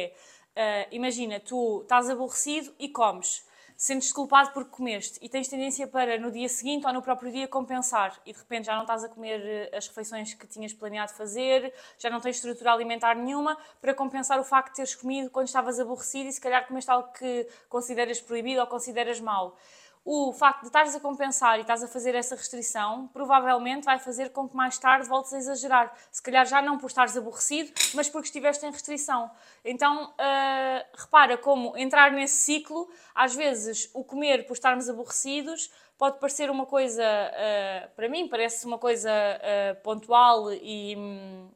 é, 0.56 0.88
imagina, 0.90 1.38
tu 1.38 1.82
estás 1.82 2.10
aborrecido 2.10 2.74
e 2.76 2.88
comes 2.88 3.44
sentes 3.76 4.12
culpado 4.12 4.52
porque 4.52 4.70
comeste 4.70 5.18
e 5.20 5.28
tens 5.28 5.48
tendência 5.48 5.86
para 5.86 6.18
no 6.18 6.30
dia 6.30 6.48
seguinte 6.48 6.86
ou 6.86 6.92
no 6.92 7.02
próprio 7.02 7.30
dia 7.32 7.48
compensar 7.48 8.18
e 8.24 8.32
de 8.32 8.38
repente 8.38 8.66
já 8.66 8.74
não 8.74 8.82
estás 8.82 9.04
a 9.04 9.08
comer 9.08 9.40
eh, 9.40 9.76
as 9.76 9.88
refeições 9.88 10.34
que 10.34 10.46
tinhas 10.46 10.72
planeado 10.72 11.12
fazer, 11.12 11.72
já 11.98 12.08
não 12.08 12.20
tens 12.20 12.36
estrutura 12.36 12.72
alimentar 12.72 13.14
nenhuma 13.14 13.58
para 13.80 13.92
compensar 13.92 14.38
o 14.38 14.44
facto 14.44 14.70
de 14.70 14.76
teres 14.76 14.94
comido 14.94 15.30
quando 15.30 15.46
estavas 15.46 15.80
aborrecido 15.80 16.28
e 16.28 16.32
se 16.32 16.40
calhar 16.40 16.66
comeste 16.66 16.90
algo 16.90 17.12
que 17.12 17.48
consideras 17.68 18.20
proibido 18.20 18.60
ou 18.60 18.66
consideras 18.66 19.20
mau 19.20 19.56
o 20.04 20.32
facto 20.34 20.60
de 20.60 20.66
estares 20.66 20.94
a 20.94 21.00
compensar 21.00 21.58
e 21.58 21.62
estás 21.62 21.82
a 21.82 21.88
fazer 21.88 22.14
essa 22.14 22.36
restrição 22.36 23.08
provavelmente 23.08 23.84
vai 23.84 23.98
fazer 23.98 24.30
com 24.30 24.46
que 24.46 24.54
mais 24.54 24.78
tarde 24.78 25.08
voltes 25.08 25.32
a 25.32 25.38
exagerar. 25.38 25.94
Se 26.10 26.22
calhar 26.22 26.44
já 26.44 26.60
não 26.60 26.76
por 26.76 26.88
estares 26.88 27.16
aborrecido, 27.16 27.72
mas 27.94 28.08
porque 28.08 28.26
estiveste 28.26 28.66
em 28.66 28.70
restrição. 28.70 29.30
Então, 29.64 30.04
uh, 30.04 30.84
repara 30.94 31.38
como 31.38 31.74
entrar 31.76 32.12
nesse 32.12 32.36
ciclo, 32.36 32.86
às 33.14 33.34
vezes 33.34 33.90
o 33.94 34.04
comer 34.04 34.46
por 34.46 34.52
estarmos 34.52 34.90
aborrecidos 34.90 35.72
pode 35.96 36.18
parecer 36.18 36.50
uma 36.50 36.66
coisa, 36.66 37.02
uh, 37.02 37.90
para 37.96 38.08
mim, 38.08 38.28
parece 38.28 38.66
uma 38.66 38.78
coisa 38.78 39.10
uh, 39.10 39.82
pontual 39.82 40.52
e. 40.52 40.96
Um, 40.96 41.48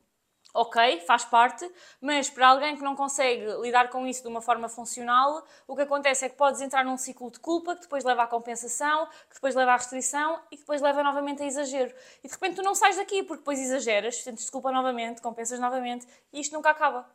ok, 0.55 1.01
faz 1.01 1.25
parte, 1.25 1.71
mas 2.01 2.31
para 2.31 2.49
alguém 2.49 2.77
que 2.77 2.83
não 2.83 2.97
consegue 2.97 3.45
lidar 3.61 3.91
com 3.91 4.07
isso 4.07 4.23
de 4.23 4.29
uma 4.29 4.41
forma 4.41 4.69
funcional, 4.69 5.45
o 5.67 5.77
que 5.77 5.83
acontece 5.83 6.25
é 6.25 6.29
que 6.29 6.37
podes 6.37 6.61
entrar 6.61 6.85
num 6.85 6.97
ciclo 6.97 7.31
de 7.31 7.39
culpa 7.39 7.75
que 7.75 7.83
depois 7.83 8.05
leva 8.05 8.23
à 8.23 8.27
compensação, 8.27 9.07
que 9.29 9.35
depois 9.35 9.55
leva 9.55 9.73
à 9.73 9.77
restrição 9.77 10.41
e 10.51 10.57
que 10.57 10.63
depois 10.63 10.81
leva 10.81 11.03
novamente 11.03 11.43
a 11.43 11.47
exagero. 11.47 11.95
E 12.25 12.29
de 12.29 12.33
repente 12.33 12.57
tu 12.57 12.63
não 12.63 12.75
sais 12.75 12.97
daqui 12.97 13.23
porque 13.23 13.41
depois 13.41 13.59
exageras, 13.59 14.23
sentes 14.23 14.49
culpa 14.51 14.73
novamente, 14.73 15.21
compensas 15.21 15.61
novamente 15.61 16.07
e 16.33 16.41
isto 16.41 16.53
nunca 16.53 16.71
acaba. 16.71 17.07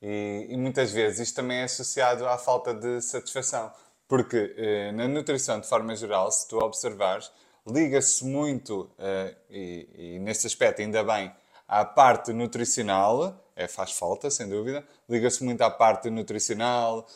E, 0.00 0.46
e 0.50 0.56
muitas 0.56 0.92
vezes 0.92 1.20
isto 1.20 1.36
também 1.36 1.58
é 1.58 1.64
associado 1.64 2.26
à 2.28 2.38
falta 2.38 2.72
de 2.72 3.00
satisfação, 3.00 3.72
porque 4.06 4.54
eh, 4.56 4.92
na 4.92 5.08
nutrição, 5.08 5.58
de 5.58 5.68
forma 5.68 5.96
geral, 5.96 6.30
se 6.30 6.46
tu 6.46 6.58
observares, 6.58 7.32
liga-se 7.66 8.24
muito, 8.24 8.90
eh, 8.98 9.34
e, 9.50 9.88
e 10.16 10.18
neste 10.20 10.46
aspecto 10.46 10.82
ainda 10.82 11.02
bem, 11.02 11.34
à 11.68 11.84
parte 11.84 12.32
nutricional, 12.32 13.42
é, 13.54 13.66
faz 13.66 13.92
falta, 13.92 14.30
sem 14.30 14.48
dúvida, 14.48 14.86
liga-se 15.08 15.42
muito 15.42 15.62
à 15.62 15.70
parte 15.70 16.10
nutricional, 16.10 17.06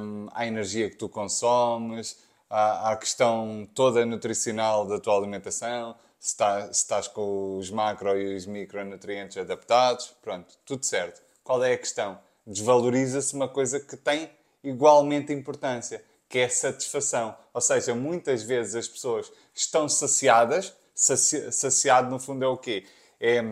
um, 0.00 0.28
à 0.32 0.46
energia 0.46 0.88
que 0.88 0.96
tu 0.96 1.08
consomes, 1.08 2.18
à, 2.48 2.92
à, 2.92 2.96
questão 2.96 3.68
toda 3.74 4.06
nutricional 4.06 4.86
da 4.86 5.00
tua 5.00 5.16
alimentação, 5.16 5.96
se, 6.18 6.36
se 6.36 6.70
estás 6.70 7.08
com 7.08 7.58
os 7.58 7.70
macro 7.70 8.16
e 8.16 8.36
os 8.36 8.46
micronutrientes 8.46 9.36
adaptados, 9.36 10.14
pronto, 10.22 10.54
tudo 10.64 10.84
certo. 10.84 11.20
Qual 11.42 11.62
é 11.64 11.72
a 11.72 11.78
questão? 11.78 12.18
Desvaloriza-se 12.46 13.34
uma 13.34 13.48
coisa 13.48 13.80
que 13.80 13.96
tem 13.96 14.30
igualmente 14.62 15.32
importância, 15.32 16.04
que 16.28 16.38
é 16.38 16.44
a 16.44 16.50
satisfação. 16.50 17.36
Ou 17.52 17.60
seja, 17.60 17.94
muitas 17.94 18.42
vezes 18.42 18.74
as 18.76 18.88
pessoas 18.88 19.32
estão 19.52 19.88
saciadas, 19.88 20.72
saci, 20.94 21.50
saciado 21.50 22.08
no 22.08 22.20
fundo 22.20 22.44
é 22.44 22.48
o 22.48 22.56
quê? 22.56 22.84
É 23.20 23.42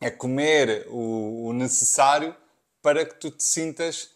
é 0.00 0.10
comer 0.10 0.86
o, 0.88 1.48
o 1.48 1.52
necessário 1.52 2.34
para 2.82 3.04
que 3.04 3.14
tu 3.14 3.30
te 3.30 3.42
sintas 3.42 4.10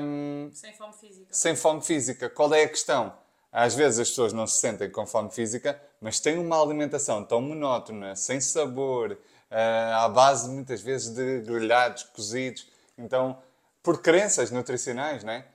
um, 0.00 0.48
sem 0.52 0.72
fome 0.74 0.92
física. 0.92 1.26
Sem 1.30 1.56
fome 1.56 1.82
física. 1.82 2.30
Qual 2.30 2.54
é 2.54 2.62
a 2.62 2.68
questão? 2.68 3.12
Às 3.50 3.74
vezes 3.74 3.98
as 3.98 4.08
pessoas 4.10 4.32
não 4.32 4.46
se 4.46 4.60
sentem 4.60 4.88
com 4.90 5.06
fome 5.06 5.30
física, 5.30 5.80
mas 6.00 6.20
têm 6.20 6.38
uma 6.38 6.60
alimentação 6.62 7.24
tão 7.24 7.40
monótona, 7.40 8.14
sem 8.14 8.40
sabor, 8.40 9.12
uh, 9.12 9.94
à 9.96 10.08
base 10.08 10.48
muitas 10.48 10.82
vezes 10.82 11.08
de 11.08 11.40
grelhados, 11.40 12.04
cozidos. 12.04 12.68
Então, 12.96 13.38
por 13.82 14.02
crenças 14.02 14.50
nutricionais, 14.50 15.24
né? 15.24 15.46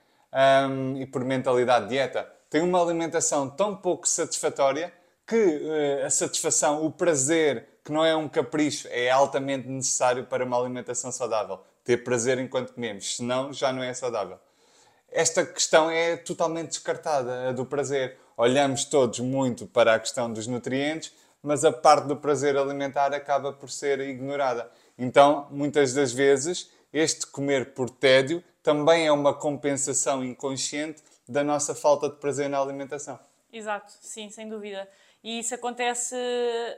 Um, 0.68 0.96
e 0.96 1.06
por 1.06 1.24
mentalidade 1.24 1.84
de 1.84 1.90
dieta, 1.90 2.30
têm 2.50 2.62
uma 2.62 2.82
alimentação 2.82 3.48
tão 3.48 3.76
pouco 3.76 4.08
satisfatória 4.08 4.92
que 5.32 6.02
uh, 6.02 6.04
a 6.04 6.10
satisfação, 6.10 6.84
o 6.84 6.92
prazer, 6.92 7.66
que 7.82 7.90
não 7.90 8.04
é 8.04 8.14
um 8.14 8.28
capricho, 8.28 8.86
é 8.90 9.08
altamente 9.08 9.66
necessário 9.66 10.26
para 10.26 10.44
uma 10.44 10.60
alimentação 10.60 11.10
saudável. 11.10 11.60
Ter 11.82 12.04
prazer 12.04 12.38
enquanto 12.38 12.74
comemos, 12.74 13.16
senão 13.16 13.50
já 13.50 13.72
não 13.72 13.82
é 13.82 13.94
saudável. 13.94 14.38
Esta 15.10 15.44
questão 15.46 15.90
é 15.90 16.18
totalmente 16.18 16.68
descartada, 16.68 17.48
a 17.48 17.52
do 17.52 17.64
prazer. 17.64 18.18
Olhamos 18.36 18.84
todos 18.84 19.20
muito 19.20 19.66
para 19.66 19.94
a 19.94 19.98
questão 19.98 20.30
dos 20.30 20.46
nutrientes, 20.46 21.14
mas 21.42 21.64
a 21.64 21.72
parte 21.72 22.06
do 22.06 22.16
prazer 22.16 22.54
alimentar 22.58 23.14
acaba 23.14 23.54
por 23.54 23.70
ser 23.70 24.00
ignorada. 24.00 24.70
Então, 24.98 25.48
muitas 25.50 25.94
das 25.94 26.12
vezes, 26.12 26.70
este 26.92 27.26
comer 27.26 27.72
por 27.72 27.88
tédio 27.88 28.44
também 28.62 29.06
é 29.06 29.12
uma 29.12 29.32
compensação 29.32 30.22
inconsciente 30.22 31.02
da 31.26 31.42
nossa 31.42 31.74
falta 31.74 32.10
de 32.10 32.16
prazer 32.16 32.50
na 32.50 32.58
alimentação. 32.58 33.18
Exato, 33.50 33.92
sim, 34.00 34.30
sem 34.30 34.48
dúvida. 34.48 34.88
E 35.22 35.38
isso 35.38 35.54
acontece, 35.54 36.16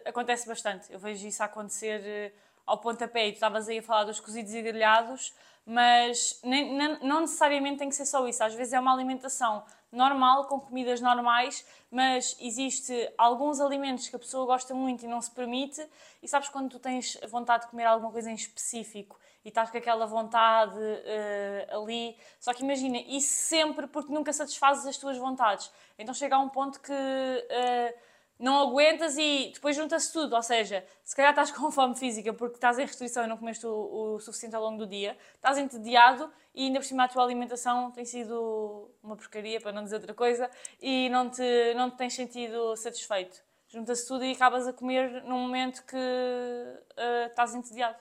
acontece 0.04 0.46
bastante. 0.46 0.92
Eu 0.92 0.98
vejo 0.98 1.26
isso 1.26 1.42
acontecer 1.42 2.00
eh, 2.04 2.32
ao 2.66 2.78
pontapé. 2.78 3.28
E 3.28 3.32
tu 3.32 3.36
estavas 3.36 3.68
aí 3.68 3.78
a 3.78 3.82
falar 3.82 4.04
dos 4.04 4.20
cozidos 4.20 4.52
e 4.52 4.60
grelhados, 4.60 5.34
mas 5.64 6.38
nem, 6.42 6.74
nem, 6.76 6.98
não 7.02 7.22
necessariamente 7.22 7.78
tem 7.78 7.88
que 7.88 7.94
ser 7.94 8.04
só 8.04 8.26
isso. 8.28 8.44
Às 8.44 8.54
vezes 8.54 8.72
é 8.74 8.80
uma 8.80 8.92
alimentação 8.92 9.64
normal, 9.90 10.46
com 10.46 10.60
comidas 10.60 11.00
normais, 11.00 11.64
mas 11.90 12.36
existe 12.40 13.10
alguns 13.16 13.60
alimentos 13.60 14.08
que 14.08 14.16
a 14.16 14.18
pessoa 14.18 14.44
gosta 14.44 14.74
muito 14.74 15.04
e 15.04 15.08
não 15.08 15.22
se 15.22 15.30
permite. 15.30 15.86
E 16.22 16.28
sabes 16.28 16.48
quando 16.48 16.68
tu 16.68 16.78
tens 16.78 17.18
vontade 17.28 17.64
de 17.64 17.70
comer 17.70 17.84
alguma 17.84 18.12
coisa 18.12 18.30
em 18.30 18.34
específico 18.34 19.18
e 19.44 19.48
estás 19.48 19.70
com 19.70 19.78
aquela 19.78 20.04
vontade 20.06 20.78
uh, 20.78 21.80
ali. 21.80 22.16
Só 22.40 22.52
que 22.52 22.62
imagina, 22.62 22.98
isso 22.98 23.28
sempre 23.28 23.86
porque 23.86 24.12
nunca 24.12 24.32
satisfazes 24.32 24.86
as 24.86 24.98
tuas 24.98 25.16
vontades. 25.16 25.70
Então 25.98 26.12
chega 26.12 26.36
a 26.36 26.40
um 26.40 26.48
ponto 26.50 26.80
que. 26.80 26.92
Uh, 26.92 28.13
não 28.44 28.60
aguentas 28.60 29.16
e 29.16 29.50
depois 29.54 29.74
junta-se 29.74 30.12
tudo. 30.12 30.36
Ou 30.36 30.42
seja, 30.42 30.84
se 31.02 31.16
calhar 31.16 31.30
estás 31.32 31.50
com 31.56 31.70
fome 31.70 31.96
física 31.96 32.32
porque 32.32 32.56
estás 32.56 32.78
em 32.78 32.84
restrição 32.84 33.24
e 33.24 33.26
não 33.26 33.38
comeste 33.38 33.66
o, 33.66 34.14
o 34.14 34.20
suficiente 34.20 34.54
ao 34.54 34.62
longo 34.62 34.78
do 34.78 34.86
dia, 34.86 35.16
estás 35.34 35.56
entediado 35.56 36.30
e 36.54 36.66
ainda 36.66 36.78
por 36.78 36.84
cima 36.84 37.04
a 37.04 37.08
tua 37.08 37.24
alimentação 37.24 37.90
tem 37.90 38.04
sido 38.04 38.90
uma 39.02 39.16
porcaria, 39.16 39.60
para 39.60 39.72
não 39.72 39.82
dizer 39.82 39.96
outra 39.96 40.14
coisa, 40.14 40.48
e 40.80 41.08
não 41.08 41.28
te, 41.28 41.74
não 41.74 41.90
te 41.90 41.96
tens 41.96 42.14
sentido 42.14 42.76
satisfeito. 42.76 43.42
Junta-se 43.66 44.06
tudo 44.06 44.24
e 44.24 44.32
acabas 44.32 44.68
a 44.68 44.72
comer 44.72 45.24
num 45.24 45.38
momento 45.38 45.82
que 45.82 45.96
uh, 45.96 47.26
estás 47.26 47.54
entediado. 47.54 47.96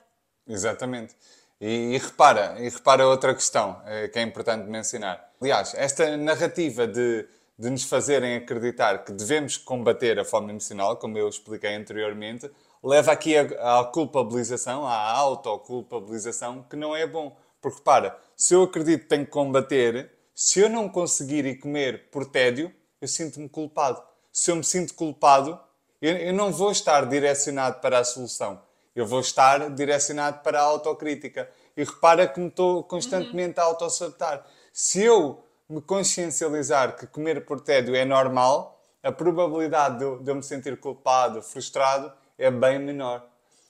Exatamente. 0.46 1.16
E, 1.60 1.94
e, 1.94 1.98
repara, 1.98 2.56
e 2.60 2.68
repara 2.68 3.08
outra 3.08 3.34
questão 3.34 3.72
uh, 3.82 4.12
que 4.12 4.18
é 4.18 4.22
importante 4.22 4.68
mencionar. 4.68 5.32
Aliás, 5.40 5.74
esta 5.74 6.16
narrativa 6.16 6.86
de, 6.86 7.26
de 7.58 7.70
nos 7.70 7.84
fazerem 7.84 8.36
acreditar 8.36 9.04
que 9.04 9.12
devemos 9.12 9.56
combater 9.56 10.18
a 10.18 10.24
fome 10.24 10.50
emocional, 10.50 10.96
como 10.96 11.16
eu 11.16 11.28
expliquei 11.28 11.74
anteriormente, 11.74 12.50
leva 12.82 13.12
aqui 13.12 13.36
à 13.36 13.84
culpabilização, 13.92 14.86
à 14.86 15.12
autoculpabilização, 15.12 16.62
que 16.68 16.76
não 16.76 16.94
é 16.94 17.06
bom. 17.06 17.36
Porque 17.60 17.78
repara, 17.78 18.18
se 18.36 18.54
eu 18.54 18.64
acredito 18.64 19.02
que 19.02 19.08
tenho 19.08 19.24
que 19.24 19.30
combater, 19.30 20.10
se 20.34 20.60
eu 20.60 20.68
não 20.68 20.88
conseguir 20.88 21.46
ir 21.46 21.56
comer 21.60 22.10
por 22.10 22.26
tédio, 22.26 22.72
eu 23.00 23.08
sinto-me 23.08 23.48
culpado. 23.48 24.02
Se 24.32 24.50
eu 24.50 24.56
me 24.56 24.64
sinto 24.64 24.92
culpado, 24.94 25.58
eu, 26.02 26.16
eu 26.16 26.34
não 26.34 26.52
vou 26.52 26.72
estar 26.72 27.06
direcionado 27.06 27.80
para 27.80 28.00
a 28.00 28.04
solução. 28.04 28.60
Eu 28.94 29.06
vou 29.06 29.20
estar 29.20 29.70
direcionado 29.70 30.40
para 30.40 30.60
a 30.60 30.64
autocrítica. 30.64 31.48
E 31.76 31.84
repara 31.84 32.26
que 32.26 32.40
me 32.40 32.48
estou 32.48 32.82
constantemente 32.84 33.58
a 33.58 33.62
autossabotar. 33.62 34.44
Se 34.72 35.02
eu 35.02 35.44
me 35.68 35.80
consciencializar 35.80 36.96
que 36.96 37.06
comer 37.06 37.44
por 37.44 37.60
tédio 37.60 37.94
é 37.94 38.04
normal, 38.04 38.82
a 39.02 39.12
probabilidade 39.12 39.98
de 39.98 40.04
eu, 40.04 40.22
de 40.22 40.30
eu 40.30 40.34
me 40.34 40.42
sentir 40.42 40.78
culpado, 40.78 41.42
frustrado, 41.42 42.12
é 42.38 42.50
bem 42.50 42.78
menor. 42.78 43.26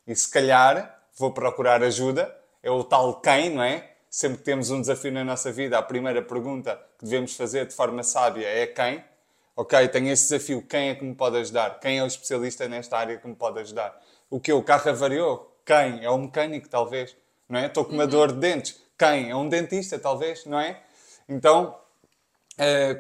E 0.06 0.14
se 0.14 0.30
calhar 0.30 1.02
vou 1.16 1.32
procurar 1.32 1.82
ajuda, 1.82 2.34
é 2.62 2.70
o 2.70 2.82
tal 2.82 3.20
quem, 3.20 3.50
não 3.50 3.62
é? 3.62 3.94
sempre 4.14 4.38
que 4.38 4.44
temos 4.44 4.70
um 4.70 4.80
desafio 4.80 5.10
na 5.10 5.24
nossa 5.24 5.50
vida, 5.50 5.76
a 5.76 5.82
primeira 5.82 6.22
pergunta 6.22 6.80
que 6.96 7.04
devemos 7.04 7.34
fazer 7.34 7.66
de 7.66 7.74
forma 7.74 8.04
sábia 8.04 8.46
é 8.46 8.64
quem? 8.64 9.04
Ok, 9.56 9.88
tenho 9.88 10.08
esse 10.08 10.28
desafio, 10.28 10.62
quem 10.62 10.90
é 10.90 10.94
que 10.94 11.04
me 11.04 11.16
pode 11.16 11.36
ajudar? 11.38 11.80
Quem 11.80 11.98
é 11.98 12.02
o 12.04 12.06
especialista 12.06 12.68
nesta 12.68 12.96
área 12.96 13.18
que 13.18 13.26
me 13.26 13.34
pode 13.34 13.58
ajudar? 13.58 14.00
O 14.30 14.38
que? 14.38 14.52
O 14.52 14.62
carro 14.62 14.88
avariou? 14.88 15.58
Quem? 15.66 16.04
É 16.04 16.08
um 16.08 16.18
mecânico, 16.18 16.68
talvez. 16.68 17.16
Não 17.48 17.58
é? 17.58 17.66
Estou 17.66 17.84
com 17.84 17.92
uma 17.92 18.06
dor 18.06 18.30
de 18.30 18.38
dentes. 18.38 18.80
Quem? 18.96 19.30
É 19.30 19.34
um 19.34 19.48
dentista, 19.48 19.98
talvez, 19.98 20.46
não 20.46 20.60
é? 20.60 20.80
Então, 21.28 21.76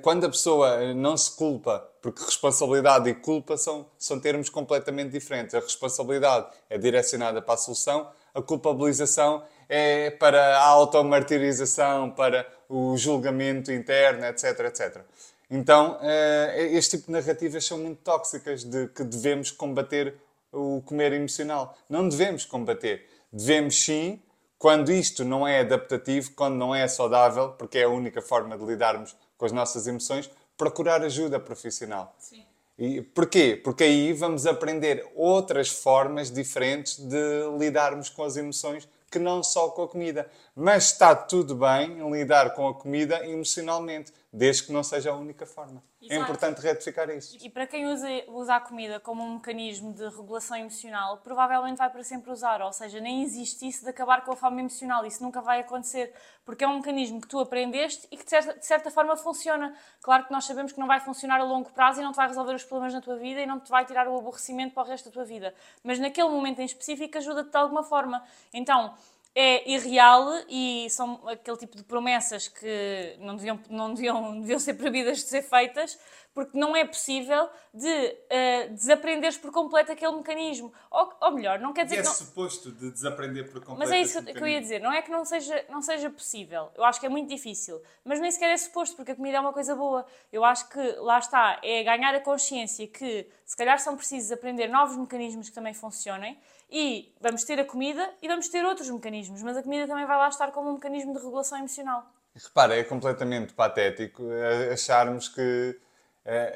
quando 0.02 0.26
a 0.26 0.28
pessoa 0.28 0.92
não 0.94 1.16
se 1.16 1.30
culpa, 1.36 1.88
porque 2.02 2.22
responsabilidade 2.22 3.08
e 3.08 3.14
culpa 3.14 3.56
são, 3.56 3.86
são 3.98 4.18
termos 4.20 4.48
completamente 4.48 5.10
diferentes. 5.10 5.54
A 5.54 5.60
responsabilidade 5.60 6.46
é 6.68 6.76
direcionada 6.76 7.40
para 7.40 7.54
a 7.54 7.56
solução, 7.56 8.08
a 8.34 8.42
culpabilização 8.42 9.44
é 9.68 10.10
para 10.10 10.58
a 10.58 10.66
automartirização, 10.66 12.10
para 12.10 12.46
o 12.68 12.96
julgamento 12.96 13.70
interno, 13.70 14.26
etc, 14.26 14.60
etc. 14.60 15.02
Então, 15.50 15.98
eh, 16.00 16.70
este 16.72 16.96
tipo 16.96 17.06
de 17.06 17.12
narrativas 17.12 17.64
são 17.64 17.78
muito 17.78 18.02
tóxicas 18.02 18.64
de 18.64 18.88
que 18.88 19.04
devemos 19.04 19.50
combater 19.50 20.14
o 20.50 20.82
comer 20.82 21.12
emocional. 21.12 21.76
Não 21.88 22.08
devemos 22.08 22.44
combater. 22.44 23.06
Devemos 23.32 23.82
sim, 23.82 24.20
quando 24.58 24.90
isto 24.90 25.24
não 25.24 25.46
é 25.46 25.60
adaptativo, 25.60 26.32
quando 26.34 26.56
não 26.56 26.74
é 26.74 26.88
saudável, 26.88 27.50
porque 27.50 27.78
é 27.78 27.84
a 27.84 27.88
única 27.88 28.22
forma 28.22 28.56
de 28.56 28.64
lidarmos 28.64 29.14
com 29.36 29.46
as 29.46 29.52
nossas 29.52 29.86
emoções, 29.86 30.30
procurar 30.56 31.02
ajuda 31.02 31.40
profissional. 31.40 32.14
Sim. 32.18 32.44
E 32.78 33.02
porquê? 33.02 33.60
Porque 33.62 33.84
aí 33.84 34.12
vamos 34.12 34.46
aprender 34.46 35.06
outras 35.14 35.68
formas 35.68 36.30
diferentes 36.30 36.98
de 36.98 37.56
lidarmos 37.58 38.08
com 38.08 38.24
as 38.24 38.36
emoções 38.36 38.88
que 39.10 39.18
não 39.18 39.44
só 39.44 39.68
com 39.68 39.84
a 39.84 39.88
comida. 39.88 40.28
Mas 40.56 40.86
está 40.86 41.14
tudo 41.14 41.54
bem 41.54 42.00
em 42.00 42.10
lidar 42.10 42.52
com 42.54 42.66
a 42.66 42.74
comida 42.74 43.24
emocionalmente, 43.24 44.12
desde 44.34 44.64
que 44.64 44.72
não 44.72 44.82
seja 44.82 45.12
a 45.12 45.14
única 45.14 45.46
forma. 45.46 45.80
É 46.02 46.06
Exato. 46.06 46.20
É 46.20 46.22
importante 46.22 46.60
retificar 46.60 47.08
isso. 47.10 47.38
E 47.40 47.48
para 47.48 47.68
quem 47.68 47.86
usa, 47.86 48.08
usa 48.28 48.56
a 48.56 48.60
comida 48.60 48.98
como 48.98 49.22
um 49.22 49.34
mecanismo 49.34 49.94
de 49.94 50.02
regulação 50.08 50.56
emocional, 50.56 51.18
provavelmente 51.18 51.78
vai 51.78 51.88
para 51.88 52.02
sempre 52.02 52.32
usar. 52.32 52.60
Ou 52.60 52.72
seja, 52.72 52.98
nem 52.98 53.22
existe 53.22 53.66
isso 53.66 53.84
de 53.84 53.90
acabar 53.90 54.24
com 54.24 54.32
a 54.32 54.36
fome 54.36 54.60
emocional. 54.60 55.06
Isso 55.06 55.22
nunca 55.22 55.40
vai 55.40 55.60
acontecer. 55.60 56.12
Porque 56.44 56.64
é 56.64 56.68
um 56.68 56.78
mecanismo 56.78 57.20
que 57.20 57.28
tu 57.28 57.38
aprendeste 57.38 58.08
e 58.10 58.16
que 58.16 58.24
de 58.24 58.30
certa, 58.30 58.58
de 58.58 58.66
certa 58.66 58.90
forma 58.90 59.16
funciona. 59.16 59.72
Claro 60.02 60.24
que 60.24 60.32
nós 60.32 60.44
sabemos 60.44 60.72
que 60.72 60.80
não 60.80 60.88
vai 60.88 60.98
funcionar 60.98 61.40
a 61.40 61.44
longo 61.44 61.70
prazo 61.70 62.00
e 62.00 62.04
não 62.04 62.10
te 62.10 62.16
vai 62.16 62.26
resolver 62.26 62.54
os 62.54 62.64
problemas 62.64 62.92
na 62.92 63.00
tua 63.00 63.16
vida 63.16 63.40
e 63.40 63.46
não 63.46 63.60
te 63.60 63.70
vai 63.70 63.86
tirar 63.86 64.08
o 64.08 64.18
aborrecimento 64.18 64.74
para 64.74 64.82
o 64.82 64.86
resto 64.86 65.06
da 65.06 65.12
tua 65.12 65.24
vida. 65.24 65.54
Mas 65.84 66.00
naquele 66.00 66.28
momento 66.28 66.58
em 66.58 66.64
específico 66.64 67.16
ajuda-te 67.16 67.50
de 67.50 67.56
alguma 67.56 67.84
forma. 67.84 68.22
Então, 68.52 68.94
é 69.34 69.68
irreal 69.68 70.44
e 70.48 70.86
são 70.90 71.20
aquele 71.28 71.56
tipo 71.56 71.76
de 71.76 71.82
promessas 71.82 72.46
que 72.46 73.16
não 73.18 73.34
deviam, 73.34 73.60
não 73.68 73.92
deviam, 73.92 74.38
deviam 74.40 74.58
ser 74.58 74.74
proibidas 74.74 75.18
de 75.18 75.24
ser 75.24 75.42
feitas, 75.42 75.98
porque 76.34 76.58
não 76.58 76.74
é 76.74 76.84
possível 76.84 77.48
de 77.72 77.88
uh, 77.88 78.74
desaprenderes 78.74 79.38
por 79.38 79.52
completo 79.52 79.92
aquele 79.92 80.12
mecanismo. 80.16 80.72
Ou, 80.90 81.12
ou 81.20 81.30
melhor, 81.30 81.60
não 81.60 81.72
quer 81.72 81.84
dizer 81.84 81.96
e 81.96 81.98
é 82.00 82.02
que. 82.02 82.08
É 82.08 82.10
não... 82.10 82.16
suposto 82.16 82.72
de 82.72 82.90
desaprender 82.90 83.44
por 83.44 83.60
completo. 83.60 83.78
Mas 83.78 83.92
é 83.92 84.00
isso 84.00 84.22
que 84.22 84.42
eu 84.42 84.48
ia 84.48 84.60
dizer, 84.60 84.80
não 84.80 84.92
é 84.92 85.00
que 85.00 85.10
não 85.10 85.24
seja, 85.24 85.64
não 85.70 85.80
seja 85.80 86.10
possível. 86.10 86.70
Eu 86.74 86.84
acho 86.84 86.98
que 86.98 87.06
é 87.06 87.08
muito 87.08 87.28
difícil, 87.28 87.80
mas 88.04 88.20
nem 88.20 88.30
sequer 88.30 88.50
é 88.50 88.56
suposto, 88.56 88.96
porque 88.96 89.12
a 89.12 89.16
comida 89.16 89.36
é 89.36 89.40
uma 89.40 89.52
coisa 89.52 89.76
boa. 89.76 90.04
Eu 90.32 90.44
acho 90.44 90.68
que 90.68 90.80
lá 90.98 91.18
está, 91.20 91.60
é 91.62 91.84
ganhar 91.84 92.14
a 92.14 92.20
consciência 92.20 92.86
que 92.88 93.28
se 93.46 93.56
calhar 93.56 93.78
são 93.78 93.96
precisos 93.96 94.32
aprender 94.32 94.68
novos 94.68 94.96
mecanismos 94.96 95.48
que 95.48 95.54
também 95.54 95.72
funcionem 95.72 96.36
e 96.68 97.14
vamos 97.20 97.44
ter 97.44 97.60
a 97.60 97.64
comida 97.64 98.10
e 98.20 98.26
vamos 98.26 98.48
ter 98.48 98.64
outros 98.64 98.90
mecanismos, 98.90 99.42
mas 99.42 99.56
a 99.56 99.62
comida 99.62 99.86
também 99.86 100.06
vai 100.06 100.16
lá 100.16 100.28
estar 100.28 100.50
como 100.50 100.70
um 100.70 100.74
mecanismo 100.74 101.12
de 101.12 101.22
regulação 101.22 101.58
emocional. 101.58 102.04
Repara, 102.34 102.76
é 102.76 102.82
completamente 102.82 103.52
patético 103.52 104.24
eh, 104.32 104.72
acharmos 104.72 105.28
que 105.28 105.78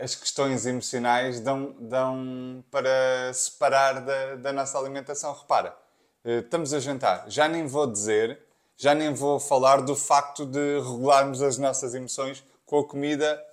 as 0.01 0.15
questões 0.15 0.65
emocionais 0.65 1.41
dão, 1.41 1.75
dão 1.79 2.65
para 2.71 3.33
separar 3.35 4.01
da, 4.01 4.37
da 4.37 4.53
nossa 4.53 4.79
alimentação. 4.79 5.35
Repara, 5.35 5.77
eh, 6.25 6.39
estamos 6.39 6.73
a 6.73 6.81
jantar, 6.81 7.25
já 7.29 7.47
nem 7.47 7.67
vou 7.67 7.87
dizer, 7.87 8.41
já 8.77 8.95
nem 8.95 9.13
vou 9.13 9.39
falar 9.39 9.83
do 9.83 9.95
facto 9.95 10.47
de 10.47 10.79
regularmos 10.79 11.43
as 11.43 11.59
nossas 11.59 11.95
emoções 11.95 12.43
com 12.65 12.79
a 12.79 12.85
comida 12.87 13.45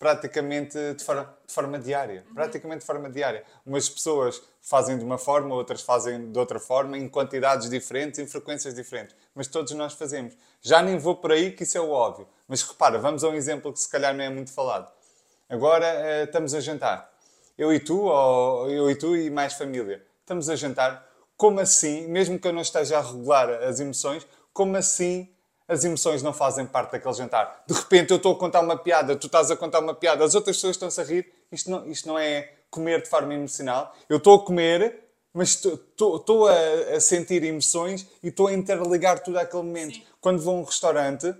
praticamente 0.00 0.78
de 0.94 1.04
forma, 1.04 1.36
de 1.46 1.52
forma 1.52 1.78
diária. 1.78 2.24
Uhum. 2.26 2.34
Praticamente 2.34 2.80
de 2.80 2.86
forma 2.86 3.10
diária. 3.10 3.44
Umas 3.66 3.86
pessoas 3.86 4.42
fazem 4.62 4.96
de 4.96 5.04
uma 5.04 5.18
forma, 5.18 5.54
outras 5.54 5.82
fazem 5.82 6.32
de 6.32 6.38
outra 6.38 6.58
forma, 6.58 6.96
em 6.96 7.06
quantidades 7.06 7.68
diferentes, 7.68 8.18
em 8.18 8.26
frequências 8.26 8.74
diferentes. 8.74 9.14
Mas 9.34 9.46
todos 9.46 9.72
nós 9.72 9.92
fazemos. 9.92 10.34
Já 10.62 10.80
nem 10.80 10.96
vou 10.96 11.16
por 11.16 11.30
aí, 11.30 11.52
que 11.52 11.64
isso 11.64 11.76
é 11.76 11.80
o 11.80 11.90
óbvio. 11.90 12.26
Mas 12.48 12.62
repara, 12.62 12.98
vamos 12.98 13.22
a 13.22 13.28
um 13.28 13.34
exemplo 13.34 13.70
que 13.72 13.78
se 13.78 13.88
calhar 13.90 14.14
não 14.14 14.24
é 14.24 14.30
muito 14.30 14.50
falado. 14.50 14.90
Agora 15.50 15.84
eh, 15.84 16.24
estamos 16.24 16.54
a 16.54 16.60
jantar. 16.60 17.12
Eu 17.58 17.74
e 17.74 17.80
tu, 17.80 18.02
ou 18.04 18.70
eu 18.70 18.88
e 18.88 18.94
tu 18.94 19.16
e 19.16 19.28
mais 19.28 19.54
família. 19.54 20.00
Estamos 20.20 20.48
a 20.48 20.54
jantar. 20.54 21.04
Como 21.36 21.58
assim, 21.58 22.06
mesmo 22.06 22.38
que 22.38 22.46
eu 22.46 22.52
não 22.52 22.62
esteja 22.62 22.98
a 22.98 23.02
regular 23.02 23.50
as 23.64 23.80
emoções, 23.80 24.24
como 24.52 24.76
assim 24.76 25.28
as 25.66 25.84
emoções 25.84 26.22
não 26.22 26.32
fazem 26.32 26.64
parte 26.66 26.92
daquele 26.92 27.14
jantar. 27.14 27.64
De 27.66 27.74
repente 27.74 28.12
eu 28.12 28.16
estou 28.16 28.32
a 28.32 28.38
contar 28.38 28.60
uma 28.60 28.76
piada, 28.76 29.16
tu 29.16 29.26
estás 29.26 29.50
a 29.50 29.56
contar 29.56 29.80
uma 29.80 29.94
piada, 29.94 30.24
as 30.24 30.36
outras 30.36 30.56
pessoas 30.56 30.76
estão-se 30.76 31.00
a 31.00 31.04
rir. 31.04 31.32
Isto 31.50 31.70
não, 31.70 31.86
isto 31.88 32.06
não 32.06 32.16
é 32.16 32.52
comer 32.70 33.02
de 33.02 33.08
forma 33.08 33.34
emocional. 33.34 33.92
Eu 34.08 34.18
estou 34.18 34.36
a 34.36 34.44
comer, 34.44 35.00
mas 35.34 35.64
estou 35.64 36.46
a, 36.46 36.54
a, 36.94 37.00
sentir 37.00 37.42
emoções 37.42 38.06
e 38.22 38.28
estou 38.28 38.46
a 38.46 38.52
interligar 38.52 39.20
tudo 39.20 39.38
àquele 39.38 39.64
momento. 39.64 39.94
Sim. 39.94 40.02
Quando 40.20 40.40
vou 40.40 40.56
a 40.56 40.60
um 40.60 40.64
restaurante 40.64 41.34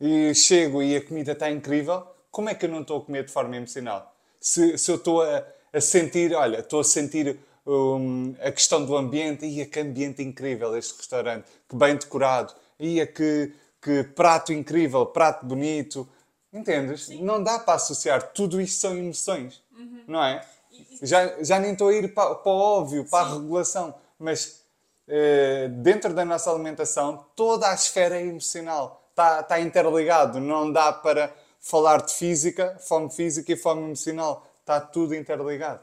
e 0.00 0.34
chego 0.34 0.82
e 0.82 0.96
a 0.96 1.04
comida 1.04 1.32
está 1.32 1.50
incrível, 1.50 2.06
como 2.32 2.48
é 2.48 2.54
que 2.56 2.66
eu 2.66 2.70
não 2.70 2.80
estou 2.80 2.98
a 2.98 3.04
comer 3.04 3.24
de 3.24 3.30
forma 3.30 3.56
emocional? 3.56 4.12
Se, 4.40 4.76
se 4.76 4.90
eu 4.90 4.96
estou 4.96 5.22
a, 5.22 5.44
a 5.72 5.80
sentir, 5.80 6.34
olha, 6.34 6.58
estou 6.58 6.80
a 6.80 6.84
sentir 6.84 7.38
um, 7.64 8.34
a 8.40 8.50
questão 8.50 8.84
do 8.84 8.96
ambiente, 8.96 9.46
e 9.46 9.64
que 9.64 9.78
ambiente 9.78 10.20
incrível 10.20 10.76
este 10.76 10.96
restaurante, 10.96 11.44
que 11.68 11.76
bem 11.76 11.94
decorado, 11.94 12.52
e 12.80 13.06
que 13.06 13.52
que 13.82 14.04
prato 14.04 14.52
incrível, 14.52 15.04
prato 15.04 15.44
bonito. 15.44 16.08
Entendes? 16.52 17.06
Sim. 17.06 17.22
Não 17.24 17.42
dá 17.42 17.58
para 17.58 17.74
associar. 17.74 18.32
Tudo 18.32 18.60
isto 18.60 18.80
são 18.80 18.96
emoções, 18.96 19.60
uhum. 19.76 20.04
não 20.06 20.22
é? 20.22 20.46
Já, 21.02 21.42
já 21.42 21.58
nem 21.58 21.72
estou 21.72 21.88
a 21.88 21.94
ir 21.94 22.14
para, 22.14 22.36
para 22.36 22.52
o 22.52 22.54
óbvio, 22.54 23.04
para 23.04 23.24
Sim. 23.24 23.30
a 23.30 23.34
regulação, 23.34 23.94
mas 24.18 24.62
eh, 25.08 25.68
dentro 25.68 26.14
da 26.14 26.24
nossa 26.24 26.50
alimentação, 26.50 27.26
toda 27.34 27.68
a 27.68 27.74
esfera 27.74 28.16
é 28.16 28.24
emocional. 28.24 29.08
Está, 29.10 29.40
está 29.40 29.60
interligado. 29.60 30.38
Não 30.38 30.70
dá 30.70 30.92
para 30.92 31.34
falar 31.62 32.02
de 32.02 32.12
física, 32.12 32.76
fome 32.80 33.08
física 33.10 33.52
e 33.52 33.56
fome 33.56 33.84
emocional. 33.84 34.46
Está 34.60 34.80
tudo 34.80 35.14
interligado. 35.14 35.80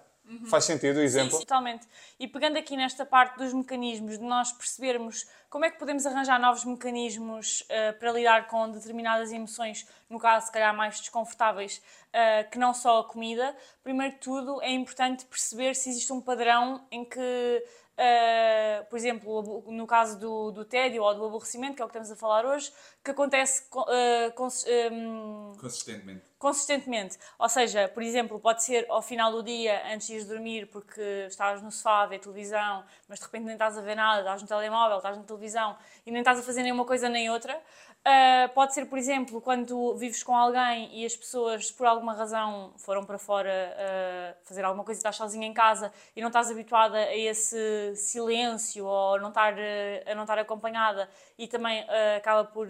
Faz 0.48 0.66
sentido 0.66 0.98
o 0.98 1.02
exemplo? 1.02 1.32
Sim, 1.32 1.40
totalmente. 1.40 1.88
E 2.20 2.28
pegando 2.28 2.60
aqui 2.60 2.78
nesta 2.78 3.04
parte 3.04 3.40
dos 3.40 3.52
mecanismos, 3.52 4.20
de 4.20 4.24
nós 4.24 4.52
percebermos 4.52 5.26
como 5.50 5.66
é 5.66 5.72
que 5.72 5.80
podemos 5.80 6.06
arranjar 6.06 6.40
novos 6.40 6.64
mecanismos 6.66 7.62
uh, 7.62 7.98
para 7.98 8.12
lidar 8.12 8.48
com 8.48 8.70
determinadas 8.70 9.32
emoções, 9.32 9.88
no 10.08 10.20
caso, 10.20 10.46
se 10.46 10.52
calhar, 10.52 10.76
mais 10.76 11.00
desconfortáveis, 11.00 11.82
uh, 12.10 12.50
que 12.52 12.60
não 12.60 12.76
só 12.76 13.00
a 13.00 13.04
comida, 13.06 13.56
primeiro 13.84 14.14
de 14.14 14.20
tudo 14.20 14.62
é 14.62 14.72
importante 14.72 15.26
perceber 15.26 15.74
se 15.76 15.90
existe 15.90 16.14
um 16.14 16.22
padrão 16.22 16.86
em 16.92 17.04
que 17.04 17.66
Uh, 18.00 18.86
por 18.86 18.98
exemplo, 18.98 19.62
no 19.68 19.86
caso 19.86 20.18
do, 20.18 20.52
do 20.52 20.64
tédio 20.64 21.04
ou 21.04 21.14
do 21.14 21.26
aborrecimento, 21.26 21.76
que 21.76 21.82
é 21.82 21.86
o 21.86 21.88
que 21.90 21.98
estamos 21.98 22.10
a 22.10 22.16
falar 22.16 22.46
hoje, 22.46 22.72
que 23.04 23.12
acontece 23.12 23.68
uh, 23.74 24.32
cons 24.36 24.66
um, 24.90 25.52
consistentemente. 25.60 26.26
consistentemente. 26.38 27.18
Ou 27.38 27.50
seja, 27.50 27.90
por 27.90 28.02
exemplo, 28.02 28.40
pode 28.40 28.64
ser 28.64 28.86
ao 28.88 29.02
final 29.02 29.34
do 29.34 29.44
dia, 29.44 29.84
antes 29.94 30.08
de 30.08 30.16
ir 30.16 30.24
dormir, 30.24 30.68
porque 30.68 31.02
estás 31.28 31.62
no 31.62 31.74
sofá 31.74 32.04
a 32.04 32.06
ver 32.06 32.20
televisão, 32.20 32.86
mas 33.10 33.20
de 33.20 33.26
repente 33.26 33.44
nem 33.44 33.54
estás 33.56 33.78
a 33.78 33.82
ver 33.82 33.96
nada, 33.96 34.22
estás 34.22 34.42
no 34.42 34.48
telemóvel, 34.48 34.96
estás 34.96 35.18
na 35.18 35.24
televisão 35.24 35.78
e 36.06 36.12
nem 36.12 36.22
estás 36.22 36.40
a 36.40 36.42
fazer 36.42 36.64
nenhuma 36.64 36.86
coisa 36.86 37.10
nem 37.10 37.30
outra. 37.30 37.62
Uh, 38.08 38.48
pode 38.54 38.74
ser, 38.74 38.86
por 38.86 38.98
exemplo, 38.98 39.42
quando 39.42 39.94
vives 39.96 40.24
com 40.24 40.36
alguém 40.36 40.90
e 40.98 41.06
as 41.06 41.16
pessoas, 41.16 41.70
por 41.70 41.86
alguma 41.86 42.14
razão, 42.14 42.74
foram 42.78 43.06
para 43.06 43.18
fora 43.18 43.52
uh, 43.52 44.48
fazer 44.48 44.64
alguma 44.64 44.86
coisa 44.86 44.98
e 44.98 45.02
estás 45.02 45.18
sozinha 45.18 45.46
em 45.46 45.54
casa 45.54 45.92
e 46.16 46.22
não 46.22 46.30
estás 46.30 46.50
habituada 46.50 46.98
a 46.98 47.16
esse 47.16 47.94
silêncio 47.98 48.86
ou 48.86 49.20
não 49.20 49.30
estar, 49.30 49.54
uh, 49.54 50.12
a 50.12 50.16
não 50.16 50.24
estar 50.24 50.40
acompanhada 50.40 51.10
e 51.40 51.48
também 51.48 51.86
acaba 52.18 52.44
por, 52.44 52.68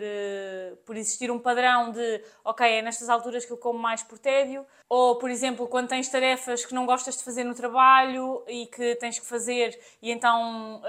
por 0.85 0.95
existir 0.95 1.31
um 1.31 1.39
padrão 1.39 1.91
de, 1.91 2.23
ok, 2.45 2.65
é 2.65 2.81
nestas 2.81 3.09
alturas 3.09 3.43
que 3.43 3.51
eu 3.51 3.57
como 3.57 3.79
mais 3.79 4.03
por 4.03 4.19
tédio. 4.19 4.65
Ou, 4.87 5.17
por 5.17 5.29
exemplo, 5.29 5.67
quando 5.67 5.87
tens 5.87 6.07
tarefas 6.07 6.65
que 6.65 6.73
não 6.73 6.85
gostas 6.85 7.17
de 7.17 7.23
fazer 7.23 7.43
no 7.43 7.55
trabalho 7.55 8.43
e 8.47 8.67
que 8.67 8.95
tens 8.95 9.19
que 9.19 9.25
fazer 9.25 9.77
e 10.01 10.11
então, 10.11 10.81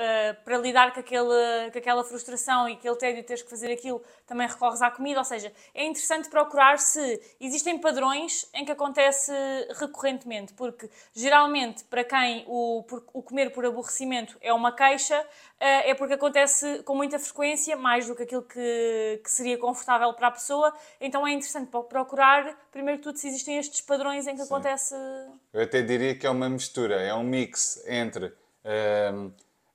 para 0.44 0.58
lidar 0.58 0.92
com, 0.92 1.00
aquele, 1.00 1.70
com 1.72 1.78
aquela 1.78 2.04
frustração 2.04 2.68
e 2.68 2.74
aquele 2.74 2.96
tédio 2.96 3.22
de 3.22 3.26
teres 3.26 3.42
que 3.42 3.50
fazer 3.50 3.72
aquilo, 3.72 4.02
também 4.26 4.46
recorres 4.46 4.82
à 4.82 4.90
comida, 4.90 5.18
ou 5.18 5.24
seja, 5.24 5.52
é 5.74 5.84
interessante 5.84 6.28
procurar 6.28 6.78
se 6.78 7.20
existem 7.40 7.78
padrões 7.78 8.48
em 8.54 8.64
que 8.64 8.72
acontece 8.72 9.32
recorrentemente, 9.78 10.52
porque 10.54 10.88
geralmente 11.12 11.84
para 11.84 12.04
quem 12.04 12.44
o, 12.46 12.84
o 13.12 13.22
comer 13.22 13.50
por 13.50 13.64
aborrecimento 13.64 14.36
é 14.40 14.52
uma 14.52 14.72
queixa, 14.72 15.26
é 15.60 15.94
porque 15.94 16.14
acontece 16.14 16.82
com 16.84 16.94
muita 16.94 17.18
frequência, 17.18 17.76
mais 17.76 18.06
do 18.06 18.16
que 18.16 18.22
aquilo 18.22 18.42
que, 18.42 19.20
que 19.22 19.30
seria 19.30 19.58
confortável 19.58 20.12
para 20.14 20.28
a 20.28 20.30
pessoa, 20.30 20.72
então 21.00 21.26
é 21.26 21.32
interessante 21.32 21.68
procurar, 21.68 22.56
primeiro 22.72 22.98
de 22.98 23.04
tudo, 23.04 23.18
se 23.18 23.28
existem 23.28 23.58
estes 23.58 23.80
padrões 23.80 24.26
em 24.26 24.34
que 24.34 24.42
Sim. 24.42 24.46
acontece... 24.46 24.94
Eu 25.52 25.62
até 25.62 25.82
diria 25.82 26.14
que 26.14 26.26
é 26.26 26.30
uma 26.30 26.48
mistura, 26.48 27.00
é 27.00 27.14
um 27.14 27.22
mix 27.22 27.82
entre... 27.86 28.32
Ehm, 28.64 29.30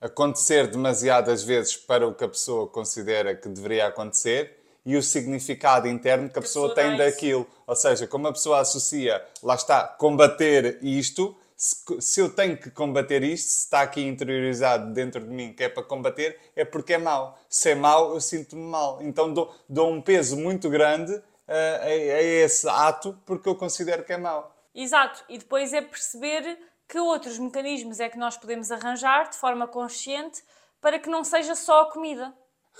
acontecer 0.05 0.67
demasiadas 0.67 1.43
vezes 1.43 1.75
para 1.75 2.07
o 2.07 2.13
que 2.13 2.23
a 2.23 2.27
pessoa 2.27 2.67
considera 2.67 3.35
que 3.35 3.49
deveria 3.49 3.87
acontecer 3.87 4.63
e 4.85 4.95
o 4.95 5.01
significado 5.01 5.87
interno 5.87 6.29
que 6.29 6.37
a 6.37 6.41
pessoa, 6.41 6.69
pessoa 6.69 6.89
tem 6.89 6.97
daquilo. 6.97 7.47
Ou 7.65 7.75
seja, 7.75 8.05
como 8.05 8.27
a 8.27 8.31
pessoa 8.31 8.59
associa, 8.59 9.23
lá 9.41 9.55
está, 9.55 9.83
combater 9.83 10.77
isto, 10.83 11.35
se, 11.55 12.01
se, 12.01 12.19
eu 12.19 12.29
tenho 12.29 12.57
que 12.57 12.69
combater 12.69 13.23
isto, 13.23 13.47
se 13.47 13.59
está 13.65 13.81
aqui 13.81 14.05
interiorizado 14.05 14.93
dentro 14.93 15.21
de 15.21 15.29
mim 15.29 15.53
que 15.53 15.63
é 15.63 15.69
para 15.69 15.83
combater, 15.83 16.39
é 16.55 16.65
porque 16.65 16.93
é 16.93 16.97
mau. 16.97 17.37
Se 17.49 17.71
é 17.71 17.75
mau, 17.75 18.13
eu 18.13 18.21
sinto-me 18.21 18.61
mal. 18.61 19.01
Então 19.01 19.33
dou, 19.33 19.55
dou, 19.67 19.91
um 19.91 20.01
peso 20.01 20.37
muito 20.37 20.69
grande 20.69 21.13
uh, 21.13 21.23
a, 21.47 21.85
a 21.85 22.21
esse 22.21 22.67
ato 22.67 23.17
porque 23.25 23.47
eu 23.47 23.55
considero 23.55 24.03
que 24.03 24.13
é 24.13 24.17
mau. 24.17 24.53
Exato. 24.73 25.23
E 25.29 25.37
depois 25.37 25.71
é 25.71 25.81
perceber 25.81 26.57
que 26.87 26.99
outros 26.99 27.39
mecanismos 27.39 27.99
é 27.99 28.09
que 28.09 28.17
nós 28.17 28.37
podemos 28.37 28.71
arranjar 28.71 29.29
de 29.29 29.37
forma 29.37 29.67
consciente 29.67 30.43
para 30.81 30.99
que 30.99 31.09
não 31.09 31.23
seja 31.23 31.55
só 31.55 31.83
a 31.83 31.91
comida. 31.91 32.33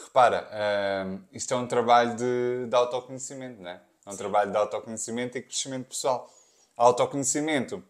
Repara, 0.03 0.47
uh, 0.51 1.23
isto 1.31 1.53
é 1.53 1.57
um 1.57 1.65
trabalho 1.65 2.15
de, 2.15 2.67
de 2.67 2.75
autoconhecimento, 2.75 3.61
não 3.61 3.69
é? 3.69 3.81
É 4.05 4.09
um 4.09 4.11
Sim. 4.11 4.17
trabalho 4.17 4.51
de 4.51 4.57
autoconhecimento 4.57 5.37
e 5.37 5.41
crescimento 5.41 5.87
pessoal. 5.87 6.29
Autoconhecimento, 6.75 7.81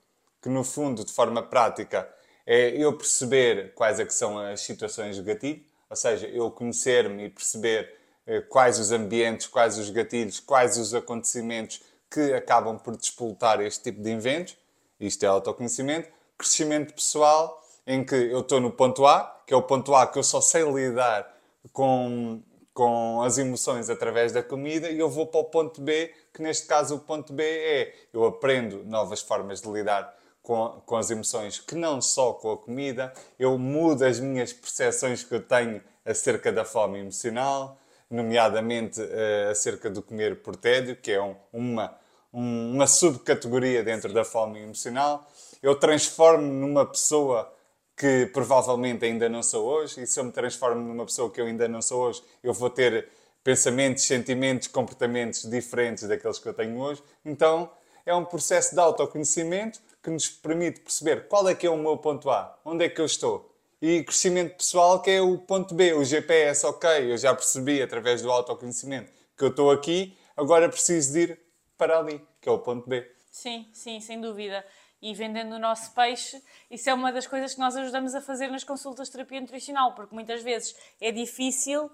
que 0.45 0.49
no 0.49 0.63
fundo, 0.63 1.03
de 1.03 1.11
forma 1.11 1.41
prática, 1.41 2.07
é 2.45 2.69
eu 2.69 2.95
perceber 2.95 3.73
quais 3.73 3.99
é 3.99 4.05
que 4.05 4.13
são 4.13 4.37
as 4.37 4.61
situações 4.61 5.15
de 5.15 5.23
gatilho, 5.23 5.63
ou 5.89 5.95
seja, 5.95 6.27
eu 6.27 6.51
conhecer-me 6.51 7.25
e 7.25 7.29
perceber 7.31 7.91
eh, 8.27 8.41
quais 8.41 8.77
os 8.77 8.91
ambientes, 8.91 9.47
quais 9.47 9.79
os 9.79 9.89
gatilhos, 9.89 10.39
quais 10.39 10.77
os 10.77 10.93
acontecimentos 10.93 11.81
que 12.11 12.31
acabam 12.33 12.77
por 12.77 12.95
despoltar 12.95 13.59
este 13.59 13.85
tipo 13.85 14.03
de 14.03 14.11
eventos 14.11 14.55
isto 14.99 15.23
é 15.23 15.27
autoconhecimento. 15.27 16.09
Crescimento 16.37 16.93
pessoal, 16.93 17.59
em 17.87 18.05
que 18.05 18.13
eu 18.13 18.41
estou 18.41 18.61
no 18.61 18.71
ponto 18.71 19.03
A, 19.03 19.41
que 19.47 19.53
é 19.53 19.57
o 19.57 19.63
ponto 19.63 19.95
A 19.95 20.05
que 20.05 20.19
eu 20.19 20.23
só 20.23 20.41
sei 20.41 20.61
lidar 20.71 21.27
com, 21.73 22.39
com 22.71 23.23
as 23.23 23.39
emoções 23.39 23.89
através 23.89 24.31
da 24.31 24.43
comida, 24.43 24.91
e 24.91 24.99
eu 24.99 25.09
vou 25.09 25.25
para 25.25 25.39
o 25.39 25.45
ponto 25.45 25.81
B, 25.81 26.13
que 26.31 26.43
neste 26.43 26.67
caso 26.67 26.97
o 26.97 26.99
ponto 26.99 27.33
B 27.33 27.43
é 27.43 27.95
eu 28.13 28.25
aprendo 28.25 28.83
novas 28.83 29.21
formas 29.21 29.59
de 29.59 29.69
lidar 29.71 30.13
com, 30.45 30.81
com 30.85 30.95
as 30.95 31.09
emoções, 31.09 31.59
que 31.59 31.75
não 31.75 31.99
só 31.99 32.33
com 32.33 32.51
a 32.51 32.57
comida, 32.57 33.11
eu 33.37 33.57
mudo 33.57 34.05
as 34.05 34.19
minhas 34.19 34.53
percepções 34.53 35.23
que 35.23 35.33
eu 35.33 35.41
tenho 35.41 35.81
acerca 36.05 36.51
da 36.51 36.63
fome 36.63 36.99
emocional, 36.99 37.77
nomeadamente 38.09 39.01
uh, 39.01 39.49
acerca 39.49 39.89
do 39.89 40.01
comer 40.01 40.41
por 40.43 40.55
tédio, 40.55 40.95
que 40.95 41.11
é 41.11 41.21
um, 41.21 41.35
uma 41.51 41.97
uma 42.37 42.85
subcategoria 42.85 43.81
dentro 43.81 44.11
da 44.11 44.25
fome 44.25 44.59
emocional. 44.59 45.25
Eu 45.63 45.73
transformo-me 45.73 46.51
numa 46.51 46.85
pessoa 46.85 47.49
que 47.95 48.25
provavelmente 48.33 49.05
ainda 49.05 49.29
não 49.29 49.41
sou 49.41 49.65
hoje, 49.65 50.03
e 50.03 50.05
se 50.05 50.19
eu 50.19 50.25
me 50.25 50.33
transformo 50.33 50.81
numa 50.81 51.05
pessoa 51.05 51.31
que 51.31 51.39
eu 51.39 51.45
ainda 51.45 51.65
não 51.69 51.81
sou 51.81 52.01
hoje, 52.01 52.21
eu 52.43 52.51
vou 52.51 52.69
ter 52.69 53.07
pensamentos, 53.41 54.03
sentimentos, 54.03 54.67
comportamentos 54.67 55.49
diferentes 55.49 56.05
daqueles 56.05 56.37
que 56.37 56.49
eu 56.49 56.53
tenho 56.53 56.77
hoje. 56.77 57.01
Então, 57.23 57.71
é 58.05 58.13
um 58.13 58.25
processo 58.25 58.75
de 58.75 58.81
autoconhecimento 58.81 59.79
que 60.05 60.11
nos 60.11 60.29
permite 60.29 60.81
perceber 60.81 61.27
qual 61.27 61.49
é 61.49 61.55
que 61.55 61.65
é 61.65 61.69
o 61.69 61.75
meu 61.75 61.97
ponto 61.97 62.29
A, 62.29 62.59
onde 62.63 62.85
é 62.85 62.89
que 62.89 63.01
eu 63.01 63.05
estou. 63.05 63.51
E 63.81 64.03
crescimento 64.03 64.55
pessoal, 64.55 65.01
que 65.01 65.09
é 65.09 65.19
o 65.19 65.35
ponto 65.39 65.73
B, 65.73 65.93
o 65.93 66.03
GPS, 66.03 66.63
ok, 66.63 67.11
eu 67.11 67.17
já 67.17 67.33
percebi 67.33 67.81
através 67.81 68.21
do 68.21 68.31
autoconhecimento 68.31 69.11
que 69.35 69.43
eu 69.43 69.47
estou 69.47 69.71
aqui, 69.71 70.15
agora 70.37 70.69
preciso 70.69 71.11
de 71.11 71.19
ir 71.21 71.39
para 71.75 71.97
ali, 71.97 72.21
que 72.39 72.47
é 72.47 72.51
o 72.51 72.59
ponto 72.59 72.87
B. 72.87 73.11
Sim, 73.31 73.67
sim, 73.73 73.99
sem 73.99 74.21
dúvida. 74.21 74.63
E 75.01 75.11
vendendo 75.15 75.55
o 75.55 75.59
nosso 75.59 75.91
peixe, 75.95 76.39
isso 76.69 76.87
é 76.87 76.93
uma 76.93 77.11
das 77.11 77.25
coisas 77.25 77.55
que 77.55 77.59
nós 77.59 77.75
ajudamos 77.75 78.13
a 78.13 78.21
fazer 78.21 78.47
nas 78.49 78.63
consultas 78.63 79.07
de 79.07 79.13
terapia 79.13 79.41
nutricional, 79.41 79.95
porque 79.95 80.13
muitas 80.13 80.43
vezes 80.43 80.75
é 81.01 81.11
difícil, 81.11 81.89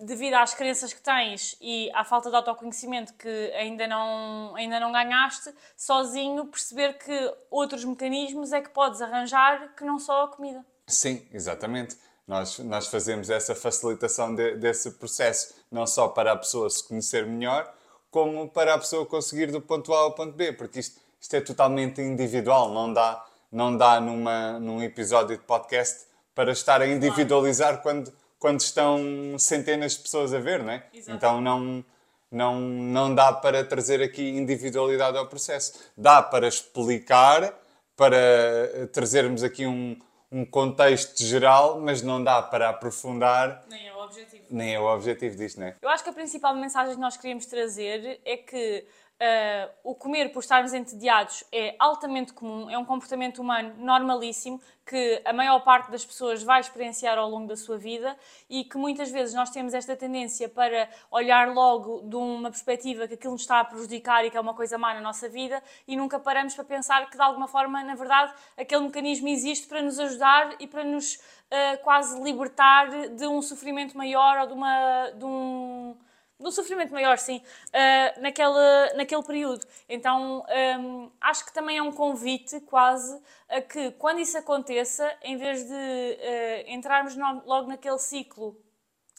devido 0.00 0.34
às 0.34 0.54
crenças 0.54 0.92
que 0.92 1.00
tens 1.00 1.56
e 1.60 1.90
à 1.92 2.04
falta 2.04 2.30
de 2.30 2.36
autoconhecimento 2.36 3.12
que 3.14 3.52
ainda 3.54 3.86
não, 3.86 4.54
ainda 4.56 4.78
não 4.80 4.92
ganhaste, 4.92 5.52
sozinho 5.76 6.46
perceber 6.46 6.98
que 6.98 7.34
outros 7.50 7.84
mecanismos 7.84 8.52
é 8.52 8.60
que 8.60 8.70
podes 8.70 9.00
arranjar 9.00 9.74
que 9.76 9.84
não 9.84 9.98
só 9.98 10.24
a 10.24 10.28
comida. 10.28 10.64
Sim, 10.86 11.26
exatamente. 11.32 11.96
Nós, 12.26 12.58
nós 12.58 12.86
fazemos 12.88 13.30
essa 13.30 13.54
facilitação 13.54 14.34
de, 14.34 14.56
desse 14.56 14.90
processo, 14.92 15.54
não 15.70 15.86
só 15.86 16.08
para 16.08 16.32
a 16.32 16.36
pessoa 16.36 16.68
se 16.68 16.86
conhecer 16.86 17.26
melhor, 17.26 17.72
como 18.10 18.48
para 18.48 18.74
a 18.74 18.78
pessoa 18.78 19.06
conseguir 19.06 19.50
do 19.50 19.60
ponto 19.60 19.94
A 19.94 19.98
ao 20.00 20.12
ponto 20.12 20.32
B, 20.32 20.52
porque 20.52 20.80
isto, 20.80 21.00
isto 21.20 21.34
é 21.34 21.40
totalmente 21.40 22.00
individual, 22.00 22.72
não 22.72 22.92
dá, 22.92 23.24
não 23.50 23.76
dá 23.76 24.00
numa, 24.00 24.58
num 24.58 24.82
episódio 24.82 25.36
de 25.36 25.42
podcast 25.44 26.06
para 26.34 26.52
estar 26.52 26.80
a 26.80 26.86
individualizar 26.86 27.82
quando, 27.82 28.12
quando 28.38 28.60
estão 28.60 29.36
centenas 29.38 29.92
de 29.92 30.00
pessoas 30.00 30.32
a 30.32 30.38
ver, 30.38 30.62
não 30.62 30.72
é? 30.72 30.86
Exato. 30.92 31.16
Então 31.16 31.40
não, 31.40 31.84
não, 32.30 32.60
não 32.60 33.14
dá 33.14 33.32
para 33.32 33.64
trazer 33.64 34.02
aqui 34.02 34.28
individualidade 34.28 35.16
ao 35.16 35.26
processo. 35.26 35.80
Dá 35.96 36.22
para 36.22 36.46
explicar, 36.46 37.52
para 37.96 38.88
trazermos 38.92 39.42
aqui 39.42 39.66
um, 39.66 39.98
um 40.30 40.44
contexto 40.44 41.22
geral, 41.22 41.80
mas 41.80 42.02
não 42.02 42.22
dá 42.22 42.40
para 42.42 42.68
aprofundar. 42.68 43.64
Nem 43.68 43.88
é 43.88 43.94
o 43.94 43.98
objetivo. 43.98 44.44
Nem 44.50 44.74
é 44.74 44.80
o 44.80 44.84
objetivo 44.84 45.36
disto, 45.36 45.60
não 45.60 45.66
é? 45.66 45.76
Eu 45.82 45.88
acho 45.88 46.04
que 46.04 46.10
a 46.10 46.12
principal 46.12 46.54
mensagem 46.54 46.94
que 46.94 47.00
nós 47.00 47.16
queríamos 47.16 47.46
trazer 47.46 48.20
é 48.24 48.36
que 48.36 48.86
Uh, 49.20 49.68
o 49.82 49.94
comer 49.96 50.30
por 50.30 50.38
estarmos 50.38 50.72
entediados 50.72 51.42
é 51.50 51.74
altamente 51.76 52.32
comum, 52.32 52.70
é 52.70 52.78
um 52.78 52.84
comportamento 52.84 53.42
humano 53.42 53.74
normalíssimo 53.76 54.60
que 54.86 55.20
a 55.24 55.32
maior 55.32 55.58
parte 55.64 55.90
das 55.90 56.06
pessoas 56.06 56.44
vai 56.44 56.60
experienciar 56.60 57.18
ao 57.18 57.28
longo 57.28 57.48
da 57.48 57.56
sua 57.56 57.76
vida 57.76 58.16
e 58.48 58.62
que 58.62 58.78
muitas 58.78 59.10
vezes 59.10 59.34
nós 59.34 59.50
temos 59.50 59.74
esta 59.74 59.96
tendência 59.96 60.48
para 60.48 60.88
olhar 61.10 61.52
logo 61.52 62.00
de 62.02 62.14
uma 62.14 62.48
perspectiva 62.48 63.08
que 63.08 63.14
aquilo 63.14 63.32
nos 63.32 63.42
está 63.42 63.58
a 63.58 63.64
prejudicar 63.64 64.24
e 64.24 64.30
que 64.30 64.36
é 64.36 64.40
uma 64.40 64.54
coisa 64.54 64.78
má 64.78 64.94
na 64.94 65.00
nossa 65.00 65.28
vida 65.28 65.60
e 65.88 65.96
nunca 65.96 66.20
paramos 66.20 66.54
para 66.54 66.64
pensar 66.64 67.10
que 67.10 67.16
de 67.16 67.22
alguma 67.22 67.48
forma, 67.48 67.82
na 67.82 67.96
verdade, 67.96 68.32
aquele 68.56 68.82
mecanismo 68.82 69.26
existe 69.26 69.66
para 69.66 69.82
nos 69.82 69.98
ajudar 69.98 70.54
e 70.60 70.66
para 70.68 70.84
nos 70.84 71.16
uh, 71.16 71.82
quase 71.82 72.22
libertar 72.22 72.88
de 73.08 73.26
um 73.26 73.42
sofrimento 73.42 73.98
maior 73.98 74.38
ou 74.42 74.46
de, 74.46 74.52
uma, 74.52 75.10
de 75.10 75.24
um 75.24 75.96
no 76.38 76.52
sofrimento 76.52 76.92
maior, 76.92 77.18
sim, 77.18 77.42
uh, 77.68 78.20
naquela, 78.20 78.92
naquele 78.94 79.22
período. 79.22 79.66
Então, 79.88 80.44
um, 80.78 81.10
acho 81.20 81.44
que 81.44 81.52
também 81.52 81.78
é 81.78 81.82
um 81.82 81.92
convite 81.92 82.60
quase 82.60 83.20
a 83.48 83.60
que, 83.60 83.90
quando 83.92 84.20
isso 84.20 84.38
aconteça, 84.38 85.10
em 85.22 85.36
vez 85.36 85.64
de 85.64 85.72
uh, 85.72 86.70
entrarmos 86.70 87.16
no, 87.16 87.42
logo 87.44 87.68
naquele 87.68 87.98
ciclo 87.98 88.56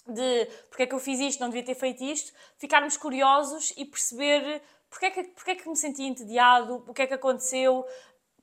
de 0.08 0.47
porque 0.69 0.84
é 0.84 0.88
que 0.88 0.95
eu 0.95 0.99
fiz 0.99 1.19
isto, 1.19 1.39
não 1.39 1.49
devia 1.49 1.63
ter 1.63 1.75
feito 1.75 2.03
isto, 2.03 2.34
ficarmos 2.58 2.97
curiosos 2.97 3.73
e 3.77 3.86
perceber 3.86 4.62
porque 4.89 5.05
é 5.05 5.12
que, 5.12 5.23
porque 5.23 5.51
é 5.51 5.55
que 5.55 5.69
me 5.69 5.75
senti 5.75 6.03
entediado, 6.03 6.84
o 6.88 6.93
que 6.93 7.03
é 7.03 7.08
que 7.08 7.13
aconteceu, 7.13 7.86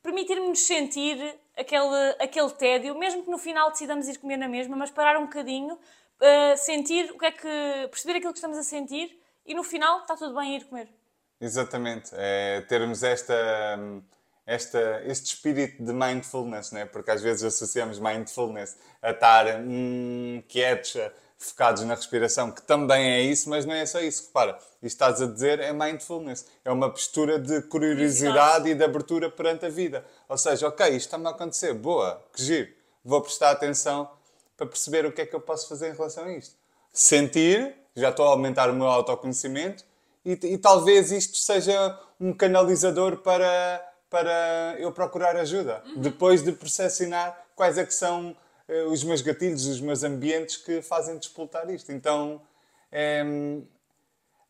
permitir-nos 0.00 0.60
sentir 0.60 1.18
aquele, 1.56 2.10
aquele 2.20 2.50
tédio, 2.50 2.96
mesmo 2.96 3.24
que 3.24 3.30
no 3.30 3.38
final 3.38 3.70
decidamos 3.70 4.06
ir 4.06 4.18
comer 4.18 4.36
na 4.36 4.48
mesma, 4.48 4.76
mas 4.76 4.90
parar 4.90 5.18
um 5.18 5.24
bocadinho 5.24 5.76
uh, 6.20 6.56
sentir 6.56 7.10
o 7.12 7.18
que 7.18 7.26
é 7.26 7.30
que. 7.30 7.88
perceber 7.90 8.18
aquilo 8.18 8.32
que 8.32 8.38
estamos 8.38 8.58
a 8.58 8.62
sentir 8.62 9.18
e 9.44 9.54
no 9.54 9.62
final 9.62 10.00
está 10.00 10.16
tudo 10.16 10.34
bem 10.34 10.56
ir 10.56 10.64
comer. 10.64 10.88
Exatamente. 11.40 12.10
É 12.14 12.62
termos 12.62 13.02
esta, 13.02 13.34
esta, 14.46 15.02
este 15.04 15.26
espírito 15.26 15.82
de 15.82 15.92
mindfulness, 15.92 16.72
né? 16.72 16.86
porque 16.86 17.10
às 17.10 17.22
vezes 17.22 17.44
associamos 17.44 17.98
mindfulness 17.98 18.76
a 19.02 19.10
estar 19.10 19.60
hum, 19.60 20.42
quietos, 20.48 20.96
focados 21.38 21.82
na 21.82 21.94
respiração, 21.94 22.50
que 22.50 22.62
também 22.62 23.12
é 23.12 23.20
isso, 23.20 23.50
mas 23.50 23.66
não 23.66 23.74
é 23.74 23.84
só 23.84 24.00
isso. 24.00 24.26
Repara, 24.28 24.58
isto 24.82 24.94
estás 24.94 25.20
a 25.20 25.26
dizer 25.26 25.60
é 25.60 25.72
mindfulness. 25.72 26.46
É 26.64 26.70
uma 26.70 26.90
postura 26.90 27.38
de 27.38 27.60
curiosidade 27.62 28.70
e 28.70 28.74
de 28.74 28.82
abertura 28.82 29.30
perante 29.30 29.66
a 29.66 29.68
vida. 29.68 30.04
Ou 30.28 30.38
seja, 30.38 30.68
ok, 30.68 30.86
isto 30.88 31.06
está-me 31.06 31.26
a 31.26 31.30
acontecer, 31.30 31.74
boa, 31.74 32.24
que 32.32 32.42
giro. 32.42 32.72
Vou 33.04 33.20
prestar 33.20 33.50
atenção 33.50 34.10
para 34.56 34.66
perceber 34.66 35.04
o 35.04 35.12
que 35.12 35.22
é 35.22 35.26
que 35.26 35.34
eu 35.34 35.40
posso 35.40 35.68
fazer 35.68 35.90
em 35.90 35.92
relação 35.94 36.24
a 36.24 36.32
isto. 36.32 36.54
Sentir, 36.92 37.74
já 37.94 38.10
estou 38.10 38.26
a 38.26 38.30
aumentar 38.30 38.70
o 38.70 38.74
meu 38.74 38.86
autoconhecimento 38.86 39.84
e, 40.24 40.32
e 40.32 40.58
talvez 40.58 41.12
isto 41.12 41.36
seja 41.36 41.98
um 42.20 42.32
canalizador 42.32 43.18
para, 43.18 43.92
para 44.08 44.76
eu 44.78 44.90
procurar 44.92 45.36
ajuda. 45.36 45.82
Uhum. 45.86 46.00
Depois 46.00 46.42
de 46.42 46.52
percepcionar 46.52 47.46
quais 47.54 47.78
é 47.78 47.84
que 47.84 47.94
são 47.94 48.36
uh, 48.68 48.90
os 48.90 49.04
meus 49.04 49.20
gatilhos, 49.20 49.66
os 49.66 49.80
meus 49.80 50.02
ambientes 50.02 50.56
que 50.56 50.82
fazem 50.82 51.18
despoltar 51.18 51.70
isto. 51.70 51.92
Então, 51.92 52.40
é, 52.90 53.22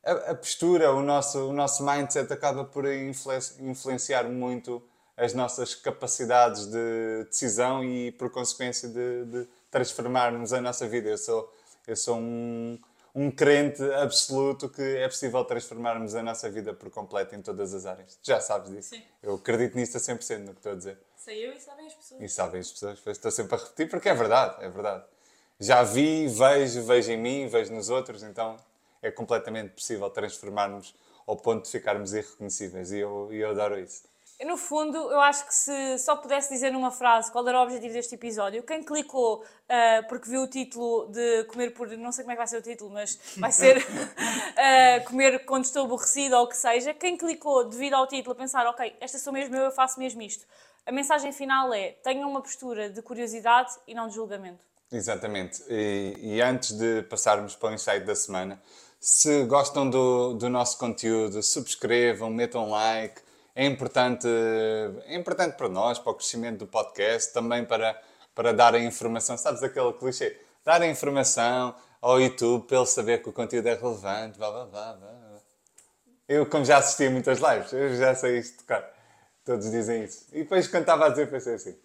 a, 0.04 0.30
a, 0.30 0.34
postura, 0.34 0.92
o 0.92 1.02
nosso, 1.02 1.48
o 1.48 1.52
nosso 1.52 1.84
mindset 1.84 2.32
acaba 2.32 2.64
por 2.64 2.84
influenciar 2.86 4.24
muito 4.24 4.82
as 5.16 5.32
nossas 5.32 5.74
capacidades 5.74 6.66
de 6.66 7.24
decisão 7.24 7.82
e, 7.82 8.12
por 8.12 8.30
consequência, 8.30 8.88
de, 8.88 9.24
de 9.24 9.48
transformarmos 9.76 10.54
a 10.54 10.60
nossa 10.60 10.88
vida. 10.88 11.10
Eu 11.10 11.18
sou, 11.18 11.52
eu 11.86 11.94
sou 11.94 12.16
um, 12.16 12.78
um 13.14 13.30
crente 13.30 13.82
absoluto 13.92 14.70
que 14.70 14.80
é 14.80 15.06
possível 15.06 15.44
transformarmos 15.44 16.14
a 16.14 16.22
nossa 16.22 16.48
vida 16.50 16.72
por 16.72 16.88
completo 16.88 17.34
em 17.34 17.42
todas 17.42 17.74
as 17.74 17.84
áreas. 17.84 18.18
Já 18.22 18.40
sabes 18.40 18.70
disso. 18.70 18.90
Sim. 18.90 19.02
Eu 19.22 19.34
acredito 19.34 19.76
nisso 19.76 19.98
a 19.98 20.00
100% 20.00 20.38
no 20.38 20.52
que 20.52 20.60
estou 20.60 20.72
a 20.72 20.74
dizer. 20.76 20.98
Sei 21.14 21.46
eu 21.46 21.52
e 21.52 21.60
sabem 21.60 21.86
as 21.86 21.94
pessoas. 21.94 22.22
E 22.22 22.28
sabem 22.28 22.60
as 22.60 22.72
pessoas. 22.72 23.06
Estou 23.06 23.30
sempre 23.30 23.54
a 23.54 23.58
repetir 23.58 23.90
porque 23.90 24.08
é 24.08 24.14
verdade, 24.14 24.64
é 24.64 24.68
verdade. 24.70 25.04
Já 25.60 25.82
vi, 25.82 26.26
vejo, 26.26 26.82
vejo 26.82 27.12
em 27.12 27.18
mim, 27.18 27.48
vejo 27.48 27.72
nos 27.74 27.90
outros, 27.90 28.22
então 28.22 28.56
é 29.02 29.10
completamente 29.10 29.72
possível 29.72 30.08
transformarmos 30.08 30.94
ao 31.26 31.36
ponto 31.36 31.64
de 31.64 31.70
ficarmos 31.70 32.14
irreconhecíveis 32.14 32.92
e 32.92 32.98
eu, 32.98 33.30
eu 33.30 33.50
adoro 33.50 33.78
isso. 33.78 34.04
No 34.44 34.59
fundo, 34.59 34.99
eu 34.99 35.20
acho 35.20 35.46
que 35.46 35.55
se 35.55 35.99
só 35.99 36.14
pudesse 36.14 36.53
dizer 36.53 36.70
numa 36.70 36.90
frase 36.90 37.33
qual 37.33 37.46
era 37.49 37.59
o 37.59 37.62
objetivo 37.62 37.94
deste 37.94 38.16
episódio, 38.16 38.62
quem 38.62 38.83
clicou 38.83 39.42
uh, 39.42 40.09
porque 40.09 40.29
viu 40.29 40.42
o 40.42 40.46
título 40.46 41.11
de 41.11 41.44
comer 41.44 41.70
por. 41.70 41.88
não 41.96 42.12
sei 42.12 42.22
como 42.22 42.33
é 42.33 42.35
que 42.35 42.40
vai 42.40 42.46
ser 42.46 42.59
o 42.59 42.62
título, 42.62 42.90
mas 42.90 43.18
vai 43.38 43.51
ser 43.51 43.79
uh, 43.79 45.05
comer 45.09 45.46
quando 45.46 45.64
estou 45.64 45.87
aborrecido 45.87 46.37
ou 46.37 46.44
o 46.44 46.49
que 46.49 46.57
seja, 46.57 46.92
quem 46.92 47.16
clicou 47.16 47.66
devido 47.66 47.94
ao 47.94 48.07
título 48.07 48.33
a 48.33 48.35
pensar, 48.35 48.66
ok, 48.66 48.94
esta 49.01 49.18
sou 49.18 49.33
mesmo 49.33 49.57
eu, 49.57 49.64
eu 49.64 49.70
faço 49.70 49.99
mesmo 49.99 50.20
isto. 50.20 50.44
A 50.85 50.92
mensagem 50.92 51.33
final 51.33 51.72
é: 51.72 51.92
tenham 52.03 52.29
uma 52.29 52.42
postura 52.42 52.90
de 52.90 53.01
curiosidade 53.01 53.72
e 53.87 53.94
não 53.94 54.07
de 54.07 54.14
julgamento. 54.14 54.62
Exatamente. 54.92 55.62
E, 55.68 56.14
e 56.20 56.42
antes 56.42 56.72
de 56.72 57.03
passarmos 57.05 57.57
para 57.57 57.70
o 57.70 57.75
insight 57.75 58.05
da 58.05 58.14
semana, 58.14 58.62
se 59.01 59.44
gostam 59.44 59.88
do, 59.88 60.35
do 60.35 60.51
nosso 60.51 60.79
conteúdo, 60.79 61.42
subscrevam, 61.42 62.29
metam 62.29 62.68
like 62.68 63.25
é 63.56 63.64
importante, 63.64 64.28
é 65.06 65.16
importante 65.16 65.56
para 65.56 65.68
nós, 65.68 65.98
para 65.98 66.12
o 66.12 66.14
crescimento 66.14 66.58
do 66.58 66.66
podcast, 66.66 67.32
também 67.32 67.64
para, 67.64 67.98
para 68.34 68.52
dar 68.52 68.74
a 68.74 68.78
informação. 68.78 69.38
Sabes 69.38 69.62
aquele 69.62 69.94
clichê? 69.94 70.38
Dar 70.62 70.82
a 70.82 70.86
informação 70.86 71.74
ao 72.02 72.20
YouTube 72.20 72.66
para 72.66 72.76
ele 72.76 72.86
saber 72.86 73.22
que 73.22 73.30
o 73.30 73.32
conteúdo 73.32 73.66
é 73.66 73.74
relevante, 73.74 74.38
blá 74.38 74.50
blá 74.50 74.66
blá. 74.66 74.92
blá. 74.92 75.40
Eu, 76.28 76.44
como 76.44 76.66
já 76.66 76.76
assisti 76.76 77.06
a 77.06 77.10
muitas 77.10 77.38
lives, 77.38 77.72
eu 77.72 77.96
já 77.96 78.14
sei 78.14 78.38
isto 78.38 78.58
tocar. 78.58 78.84
Todos 79.42 79.70
dizem 79.70 80.04
isso. 80.04 80.26
E 80.32 80.42
depois, 80.42 80.68
quando 80.68 80.82
estava 80.82 81.06
a 81.06 81.08
dizer, 81.08 81.30
pensei 81.30 81.54
assim: 81.54 81.78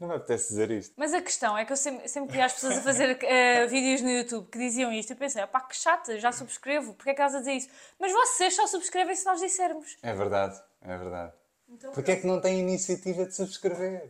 não 0.00 0.08
me 0.08 0.14
apetece 0.14 0.48
dizer 0.48 0.70
isto. 0.70 0.94
Mas 0.96 1.12
a 1.12 1.20
questão 1.20 1.58
é 1.58 1.64
que 1.64 1.72
eu 1.72 1.76
sempre, 1.76 2.08
sempre 2.08 2.32
via 2.32 2.46
as 2.46 2.54
pessoas 2.54 2.78
a 2.78 2.80
fazer 2.82 3.18
uh, 3.18 3.68
vídeos 3.68 4.00
no 4.00 4.10
YouTube 4.10 4.48
que 4.50 4.58
diziam 4.58 4.92
isto 4.92 5.12
e 5.12 5.16
pensei, 5.16 5.44
pá, 5.48 5.60
que 5.60 5.76
chata, 5.76 6.18
já 6.18 6.30
subscrevo, 6.30 6.94
porque 6.94 7.10
é 7.10 7.14
que 7.14 7.20
estás 7.20 7.34
a 7.34 7.40
dizer 7.40 7.54
isso? 7.54 7.68
Mas 7.98 8.12
vocês 8.12 8.54
só 8.54 8.66
subscrevem 8.66 9.14
se 9.14 9.26
nós 9.26 9.40
dissermos. 9.40 9.98
É 10.00 10.14
verdade, 10.14 10.58
é 10.82 10.96
verdade. 10.96 11.32
Então, 11.68 11.92
Porquê 11.92 12.12
é 12.12 12.16
que 12.16 12.26
não 12.26 12.40
tem 12.40 12.60
iniciativa 12.60 13.26
de 13.26 13.34
subscrever? 13.34 14.08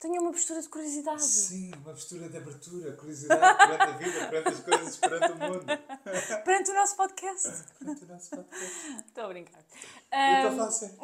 Tenha 0.00 0.20
uma 0.20 0.30
postura 0.30 0.62
de 0.62 0.68
curiosidade. 0.68 1.22
Sim, 1.22 1.72
uma 1.74 1.92
postura 1.92 2.28
de 2.28 2.36
abertura, 2.36 2.92
curiosidade 2.92 3.58
perante 3.58 3.82
a 3.82 3.96
vida, 3.96 4.28
perante 4.28 4.48
as 4.48 4.60
coisas, 4.60 4.96
perante 4.96 5.32
o 5.32 5.36
mundo. 5.36 5.64
perante 6.44 6.70
o 6.70 6.74
nosso 6.74 6.96
podcast. 6.96 7.64
Perante 7.78 8.04
o 8.04 8.06
nosso 8.06 8.30
podcast. 8.30 9.04
Estou 9.06 9.24
a 9.24 9.28
brincar. 9.28 9.64
Um... 10.12 10.36
Estou 10.36 10.64
fácil. 10.64 10.98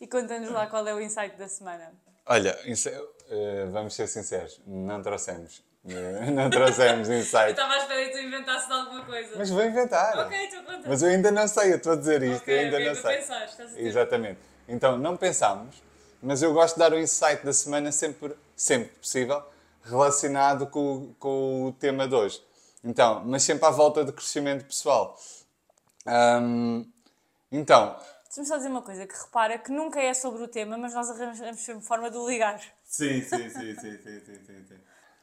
e 0.00 0.06
conta-nos 0.06 0.50
lá 0.50 0.66
qual 0.66 0.86
é 0.86 0.94
o 0.94 1.00
insight 1.00 1.36
da 1.36 1.48
semana. 1.48 1.92
Olha, 2.24 2.58
uh, 2.58 3.70
vamos 3.70 3.94
ser 3.94 4.06
sinceros, 4.06 4.60
não 4.66 5.02
trouxemos. 5.02 5.62
Não 6.34 6.50
trouxemos 6.50 7.08
insight. 7.08 7.46
eu 7.46 7.50
estava 7.50 7.74
à 7.74 7.78
espera 7.78 8.04
que 8.04 8.10
tu 8.10 8.18
inventasse 8.18 8.72
alguma 8.72 9.04
coisa. 9.04 9.34
Mas 9.36 9.50
vou 9.50 9.64
inventar. 9.64 10.18
Ok, 10.18 10.44
estou 10.44 10.62
contando. 10.62 10.86
Mas 10.86 11.02
eu 11.02 11.08
ainda 11.08 11.30
não 11.30 11.48
sei, 11.48 11.72
eu 11.72 11.76
estou 11.76 11.92
a 11.92 11.96
dizer 11.96 12.22
isto, 12.22 12.42
okay, 12.42 12.54
eu 12.54 12.60
ainda 12.60 12.76
okay, 12.76 12.88
não 12.88 12.94
sei. 12.94 13.16
Pensaste, 13.16 13.50
estás 13.50 13.74
a 13.74 13.80
Exatamente. 13.80 14.40
Então, 14.68 14.98
não 14.98 15.16
pensámos, 15.16 15.82
mas 16.22 16.42
eu 16.42 16.52
gosto 16.52 16.74
de 16.74 16.80
dar 16.80 16.92
o 16.92 16.98
insight 16.98 17.44
da 17.44 17.52
semana 17.52 17.90
sempre, 17.90 18.36
sempre 18.54 18.88
possível, 18.96 19.42
relacionado 19.82 20.66
com, 20.66 21.14
com 21.18 21.66
o 21.66 21.72
tema 21.72 22.06
de 22.06 22.14
hoje. 22.14 22.42
Então, 22.84 23.22
mas 23.24 23.42
sempre 23.42 23.64
à 23.66 23.70
volta 23.70 24.04
do 24.04 24.12
crescimento 24.12 24.64
pessoal. 24.64 25.18
Um, 26.06 26.86
então, 27.50 27.96
Deixa-me 28.24 28.46
só 28.46 28.56
dizer 28.58 28.68
uma 28.68 28.82
coisa, 28.82 29.06
que 29.06 29.14
repara 29.14 29.58
que 29.58 29.72
nunca 29.72 30.00
é 30.00 30.12
sobre 30.12 30.42
o 30.42 30.48
tema, 30.48 30.76
mas 30.76 30.92
nós 30.92 31.10
arranjamos 31.10 31.60
sempre 31.60 31.82
forma 31.82 32.10
de 32.10 32.18
o 32.18 32.28
ligar. 32.28 32.60
Sim, 32.84 33.22
sim, 33.22 33.48
sim, 33.48 33.74
sim, 33.74 33.74
sim, 33.74 34.20
sim, 34.20 34.44
sim, 34.44 34.64
sim. 34.68 34.76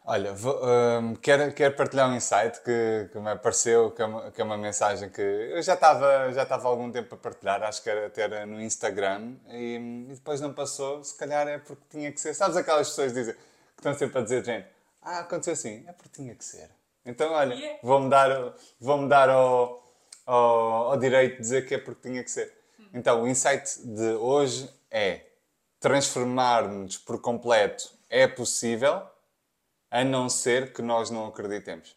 Olha, 0.08 0.34
vou, 0.34 0.56
um, 0.63 1.15
quero, 1.15 1.52
quero 1.52 1.76
partilhar 1.76 2.08
um 2.08 2.15
insight 2.15 2.62
que, 2.62 3.10
que 3.12 3.18
me 3.18 3.32
apareceu, 3.32 3.89
que 3.89 4.04
é, 4.04 4.06
uma, 4.06 4.32
que 4.32 4.39
é 4.39 4.44
uma 4.44 4.56
mensagem 4.56 5.10
que 5.10 5.20
eu 5.20 5.60
já 5.63 5.74
estava 5.74 6.32
já 6.32 6.44
estava 6.44 6.68
há 6.68 6.70
algum 6.70 6.91
tempo 6.91 7.15
a 7.15 7.18
partilhar, 7.18 7.63
acho 7.63 7.82
que 7.82 7.89
era 7.89 8.06
até 8.06 8.46
no 8.46 8.62
Instagram, 8.62 9.34
e, 9.50 10.06
e, 10.08 10.13
depois 10.13 10.39
não 10.39 10.54
passou, 10.54 11.04
se 11.04 11.18
calhar 11.18 11.48
é 11.48 11.58
porque 11.58 11.82
tinha 11.89 12.12
que 12.12 12.22
ser. 12.22 12.36
Sabes 12.36 12.56
aquelas 12.56 12.89
pessoas 12.89 13.13
que, 13.13 13.20
dizem, 13.20 13.34
que 13.34 13.41
estão 13.80 13.96
sempre 13.96 14.20
a 14.20 14.22
dizer, 14.22 14.46
gente, 14.46 14.68
ah, 15.02 15.20
aconteceu 15.22 15.54
assim, 15.54 15.84
é 15.88 15.91
porque 15.91 16.10
tinha 16.10 16.36
que 16.36 16.46
ser. 16.46 16.70
Então, 17.04 17.32
olha, 17.32 17.56
yeah. 17.56 17.80
vou-me 17.82 18.08
dar, 18.08 18.30
vou 18.80 19.08
dar 19.08 19.30
ao, 19.30 19.84
ao, 20.24 20.91
ao 20.91 20.98
direito 20.98 21.38
de 21.38 21.41
dizer 21.41 21.65
que 21.68 21.74
é 21.74 21.78
porque 21.80 22.08
tinha 22.08 22.24
que 22.24 22.30
ser. 22.30 22.54
Então, 22.94 23.24
o 23.24 23.28
insight 23.28 23.80
de 23.84 24.13
hoje 24.13 24.70
é 24.91 25.22
transformar-nos 25.80 26.96
por 26.96 27.20
completo 27.20 27.96
é 28.08 28.28
possível, 28.28 29.02
a 29.95 30.03
não 30.03 30.27
ser 30.27 30.73
que 30.73 30.81
nós 30.81 31.10
não 31.10 31.27
acreditemos. 31.27 31.95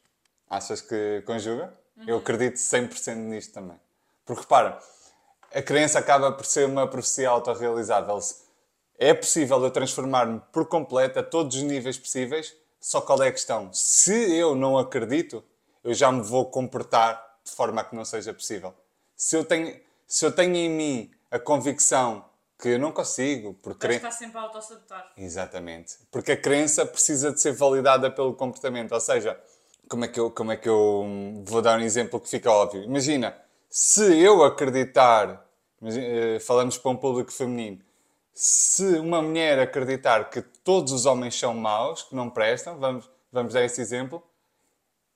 Achas 0.49 0.81
que 0.81 1.21
conjuga? 1.27 1.75
Uhum. 1.97 2.05
Eu 2.07 2.19
acredito 2.19 2.55
100% 2.55 3.17
nisto 3.17 3.53
também. 3.53 3.77
Porque 4.25 4.43
repara, 4.43 4.79
a 5.53 5.61
crença 5.61 5.99
acaba 5.99 6.31
por 6.31 6.47
ser 6.47 6.67
uma 6.67 6.87
profecia 6.87 7.29
autorrealizável. 7.29 8.21
É 8.97 9.13
possível 9.13 9.61
eu 9.65 9.71
transformar-me 9.73 10.41
por 10.53 10.67
completo 10.67 11.19
a 11.19 11.25
todos 11.25 11.57
os 11.57 11.63
níveis 11.65 11.99
possíveis, 11.99 12.55
só 12.81 13.01
qual 13.01 13.21
é 13.21 13.29
a 13.29 13.33
questão? 13.33 13.69
Se 13.73 14.33
eu 14.33 14.55
não 14.55 14.79
acredito, 14.79 15.43
eu 15.83 15.93
já 15.93 16.13
me 16.13 16.23
vou 16.23 16.47
comportar 16.47 17.41
de 17.45 17.51
forma 17.51 17.81
a 17.81 17.85
que 17.85 17.97
não 17.97 18.05
seja 18.05 18.33
possível. 18.33 18.73
Se 19.17 19.35
eu 19.35 19.45
tenho, 19.45 19.77
se 20.07 20.25
eu 20.25 20.31
tenho 20.31 20.55
em 20.55 20.71
mim 20.71 21.11
a 21.33 21.39
convicção 21.41 22.25
que 22.59 22.71
eu 22.71 22.79
não 22.79 22.91
consigo, 22.91 23.55
porque 23.63 23.87
cre... 23.87 23.97
está 23.97 24.11
sempre 24.11 24.39
a 24.39 24.43
autossabotar. 24.43 25.13
Exatamente. 25.17 25.97
Porque 26.11 26.33
a 26.33 26.37
crença 26.37 26.85
precisa 26.85 27.33
de 27.33 27.41
ser 27.41 27.53
validada 27.53 28.11
pelo 28.11 28.35
comportamento. 28.35 28.93
Ou 28.93 29.01
seja, 29.01 29.39
como 29.89 30.05
é 30.05 30.09
que 30.09 30.19
eu, 30.19 30.31
como 30.31 30.51
é 30.51 30.57
que 30.57 30.69
eu 30.69 31.07
vou 31.45 31.63
dar 31.63 31.79
um 31.79 31.83
exemplo 31.83 32.21
que 32.21 32.29
fica 32.29 32.51
óbvio? 32.51 32.83
Imagina, 32.83 33.37
se 33.71 34.19
eu 34.21 34.43
acreditar, 34.43 35.47
eh, 35.83 36.39
falamos 36.41 36.77
para 36.77 36.91
um 36.91 36.97
público 36.97 37.33
feminino, 37.33 37.81
se 38.35 38.99
uma 38.99 39.23
mulher 39.23 39.59
acreditar 39.61 40.29
que 40.31 40.43
todos 40.43 40.93
os 40.93 41.07
homens 41.07 41.39
são 41.39 41.55
maus, 41.55 42.03
que 42.03 42.15
não 42.15 42.29
prestam, 42.29 42.79
vamos, 42.79 43.09
vamos 43.33 43.53
dar 43.55 43.65
esse 43.65 43.81
exemplo, 43.81 44.23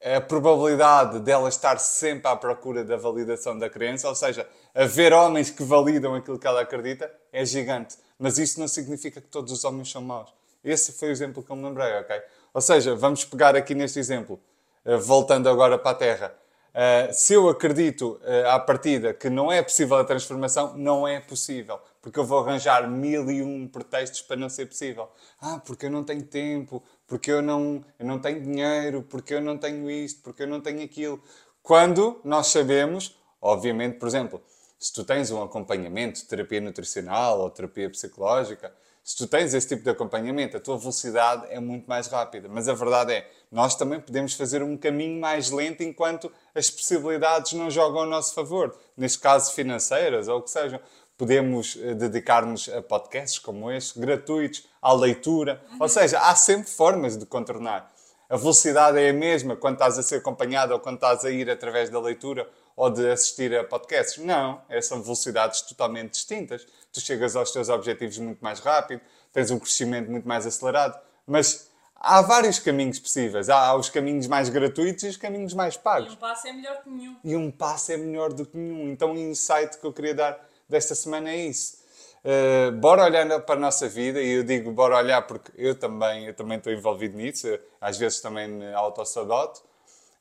a 0.04 0.20
probabilidade 0.20 1.20
dela 1.20 1.48
estar 1.48 1.78
sempre 1.78 2.28
à 2.28 2.36
procura 2.36 2.84
da 2.84 2.96
validação 2.96 3.58
da 3.58 3.70
crença, 3.70 4.08
ou 4.08 4.14
seja, 4.14 4.46
haver 4.74 5.12
homens 5.12 5.50
que 5.50 5.62
validam 5.62 6.14
aquilo 6.14 6.38
que 6.38 6.46
ela 6.46 6.60
acredita, 6.60 7.10
é 7.32 7.44
gigante. 7.44 7.96
Mas 8.18 8.38
isso 8.38 8.58
não 8.58 8.66
significa 8.66 9.20
que 9.20 9.28
todos 9.28 9.52
os 9.52 9.64
homens 9.64 9.90
são 9.90 10.02
maus. 10.02 10.32
Esse 10.64 10.92
foi 10.92 11.08
o 11.08 11.10
exemplo 11.12 11.42
que 11.42 11.50
eu 11.50 11.56
me 11.56 11.64
lembrei, 11.64 11.92
ok? 11.94 12.20
Ou 12.54 12.60
seja, 12.60 12.94
vamos 12.94 13.24
pegar 13.24 13.56
aqui 13.56 13.74
neste 13.74 13.98
exemplo, 13.98 14.40
eh, 14.84 14.96
voltando 14.96 15.48
agora 15.48 15.78
para 15.78 15.90
a 15.90 15.94
Terra. 15.94 16.34
Uh, 16.72 17.12
se 17.12 17.34
eu 17.34 17.50
acredito 17.50 18.18
uh, 18.22 18.48
à 18.48 18.58
partida 18.58 19.12
que 19.12 19.28
não 19.28 19.52
é 19.52 19.60
possível 19.60 19.98
a 19.98 20.04
transformação, 20.04 20.74
não 20.74 21.06
é 21.06 21.20
possível. 21.20 21.78
Porque 22.00 22.18
eu 22.18 22.24
vou 22.24 22.38
arranjar 22.38 22.88
mil 22.88 23.30
e 23.30 23.42
um 23.42 23.68
pretextos 23.68 24.22
para 24.22 24.36
não 24.36 24.48
ser 24.48 24.66
possível. 24.66 25.10
Ah, 25.38 25.60
porque 25.64 25.86
eu 25.86 25.90
não 25.90 26.02
tenho 26.02 26.22
tempo, 26.22 26.82
porque 27.12 27.30
eu 27.30 27.42
não, 27.42 27.84
eu 27.98 28.06
não 28.06 28.18
tenho 28.18 28.40
dinheiro, 28.40 29.02
porque 29.02 29.34
eu 29.34 29.40
não 29.42 29.58
tenho 29.58 29.90
isto, 29.90 30.22
porque 30.22 30.44
eu 30.44 30.46
não 30.46 30.62
tenho 30.62 30.82
aquilo. 30.82 31.22
Quando 31.62 32.18
nós 32.24 32.46
sabemos, 32.46 33.14
obviamente, 33.38 33.98
por 33.98 34.08
exemplo, 34.08 34.40
se 34.78 34.90
tu 34.94 35.04
tens 35.04 35.30
um 35.30 35.42
acompanhamento, 35.42 36.26
terapia 36.26 36.58
nutricional 36.58 37.38
ou 37.40 37.50
terapia 37.50 37.90
psicológica, 37.90 38.72
se 39.04 39.14
tu 39.14 39.26
tens 39.26 39.52
esse 39.52 39.68
tipo 39.68 39.82
de 39.82 39.90
acompanhamento, 39.90 40.56
a 40.56 40.60
tua 40.60 40.78
velocidade 40.78 41.44
é 41.50 41.60
muito 41.60 41.86
mais 41.86 42.06
rápida. 42.06 42.48
Mas 42.48 42.66
a 42.66 42.72
verdade 42.72 43.12
é, 43.12 43.30
nós 43.50 43.74
também 43.74 44.00
podemos 44.00 44.32
fazer 44.32 44.62
um 44.62 44.74
caminho 44.74 45.20
mais 45.20 45.50
lento 45.50 45.82
enquanto 45.82 46.32
as 46.54 46.70
possibilidades 46.70 47.52
não 47.52 47.70
jogam 47.70 48.04
a 48.04 48.06
nosso 48.06 48.32
favor. 48.32 48.74
Neste 48.96 49.18
caso, 49.18 49.52
financeiras 49.52 50.28
ou 50.28 50.38
o 50.38 50.42
que 50.42 50.50
sejam. 50.50 50.80
Podemos 51.22 51.78
eh, 51.80 51.94
dedicar-nos 51.94 52.68
a 52.68 52.82
podcasts 52.82 53.38
como 53.38 53.70
este, 53.70 53.96
gratuitos, 53.96 54.66
à 54.82 54.92
leitura. 54.92 55.62
Uhum. 55.70 55.76
Ou 55.82 55.88
seja, 55.88 56.18
há 56.18 56.34
sempre 56.34 56.68
formas 56.68 57.16
de 57.16 57.24
contornar. 57.24 57.92
A 58.28 58.36
velocidade 58.36 58.98
é 58.98 59.10
a 59.10 59.12
mesma 59.12 59.54
quando 59.54 59.74
estás 59.74 59.96
a 59.96 60.02
ser 60.02 60.16
acompanhado 60.16 60.72
ou 60.72 60.80
quando 60.80 60.96
estás 60.96 61.24
a 61.24 61.30
ir 61.30 61.48
através 61.48 61.90
da 61.90 62.00
leitura 62.00 62.50
ou 62.74 62.90
de 62.90 63.08
assistir 63.08 63.56
a 63.56 63.62
podcasts. 63.62 64.20
Não, 64.24 64.62
são 64.82 65.00
velocidades 65.00 65.62
totalmente 65.62 66.14
distintas. 66.14 66.66
Tu 66.92 67.00
chegas 67.00 67.36
aos 67.36 67.52
teus 67.52 67.68
objetivos 67.68 68.18
muito 68.18 68.40
mais 68.40 68.58
rápido, 68.58 69.00
tens 69.32 69.52
um 69.52 69.60
crescimento 69.60 70.10
muito 70.10 70.26
mais 70.26 70.44
acelerado, 70.44 71.00
mas 71.24 71.70
há 71.94 72.20
vários 72.20 72.58
caminhos 72.58 72.98
possíveis. 72.98 73.48
Há 73.48 73.76
os 73.76 73.88
caminhos 73.88 74.26
mais 74.26 74.48
gratuitos 74.48 75.04
e 75.04 75.06
os 75.06 75.16
caminhos 75.16 75.54
mais 75.54 75.76
pagos. 75.76 76.14
E 76.14 76.16
um 76.16 76.18
passo 76.18 76.48
é 76.48 76.52
melhor 76.52 76.82
que 76.82 76.90
nenhum. 76.90 77.16
E 77.22 77.36
um 77.36 77.48
passo 77.48 77.92
é 77.92 77.96
melhor 77.96 78.32
do 78.32 78.44
que 78.44 78.56
nenhum. 78.56 78.90
Então 78.90 79.12
o 79.12 79.16
insight 79.16 79.78
que 79.78 79.86
eu 79.86 79.92
queria 79.92 80.16
dar 80.16 80.51
desta 80.72 80.94
semana 80.94 81.30
é 81.30 81.36
isso. 81.36 81.80
Uh, 82.24 82.72
bora 82.72 83.04
olhar 83.04 83.40
para 83.40 83.54
a 83.54 83.58
nossa 83.58 83.88
vida, 83.88 84.20
e 84.20 84.30
eu 84.30 84.44
digo 84.44 84.72
bora 84.72 84.96
olhar 84.96 85.22
porque 85.22 85.52
eu 85.56 85.74
também, 85.74 86.26
eu 86.26 86.34
também 86.34 86.58
estou 86.58 86.72
envolvido 86.72 87.16
nisso, 87.16 87.46
às 87.80 87.98
vezes 87.98 88.20
também 88.20 88.48
me 88.48 88.72
autossaboto. 88.74 89.62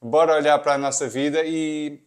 Bora 0.01 0.35
olhar 0.35 0.57
para 0.59 0.73
a 0.73 0.77
nossa 0.77 1.07
vida 1.07 1.43
e 1.43 1.99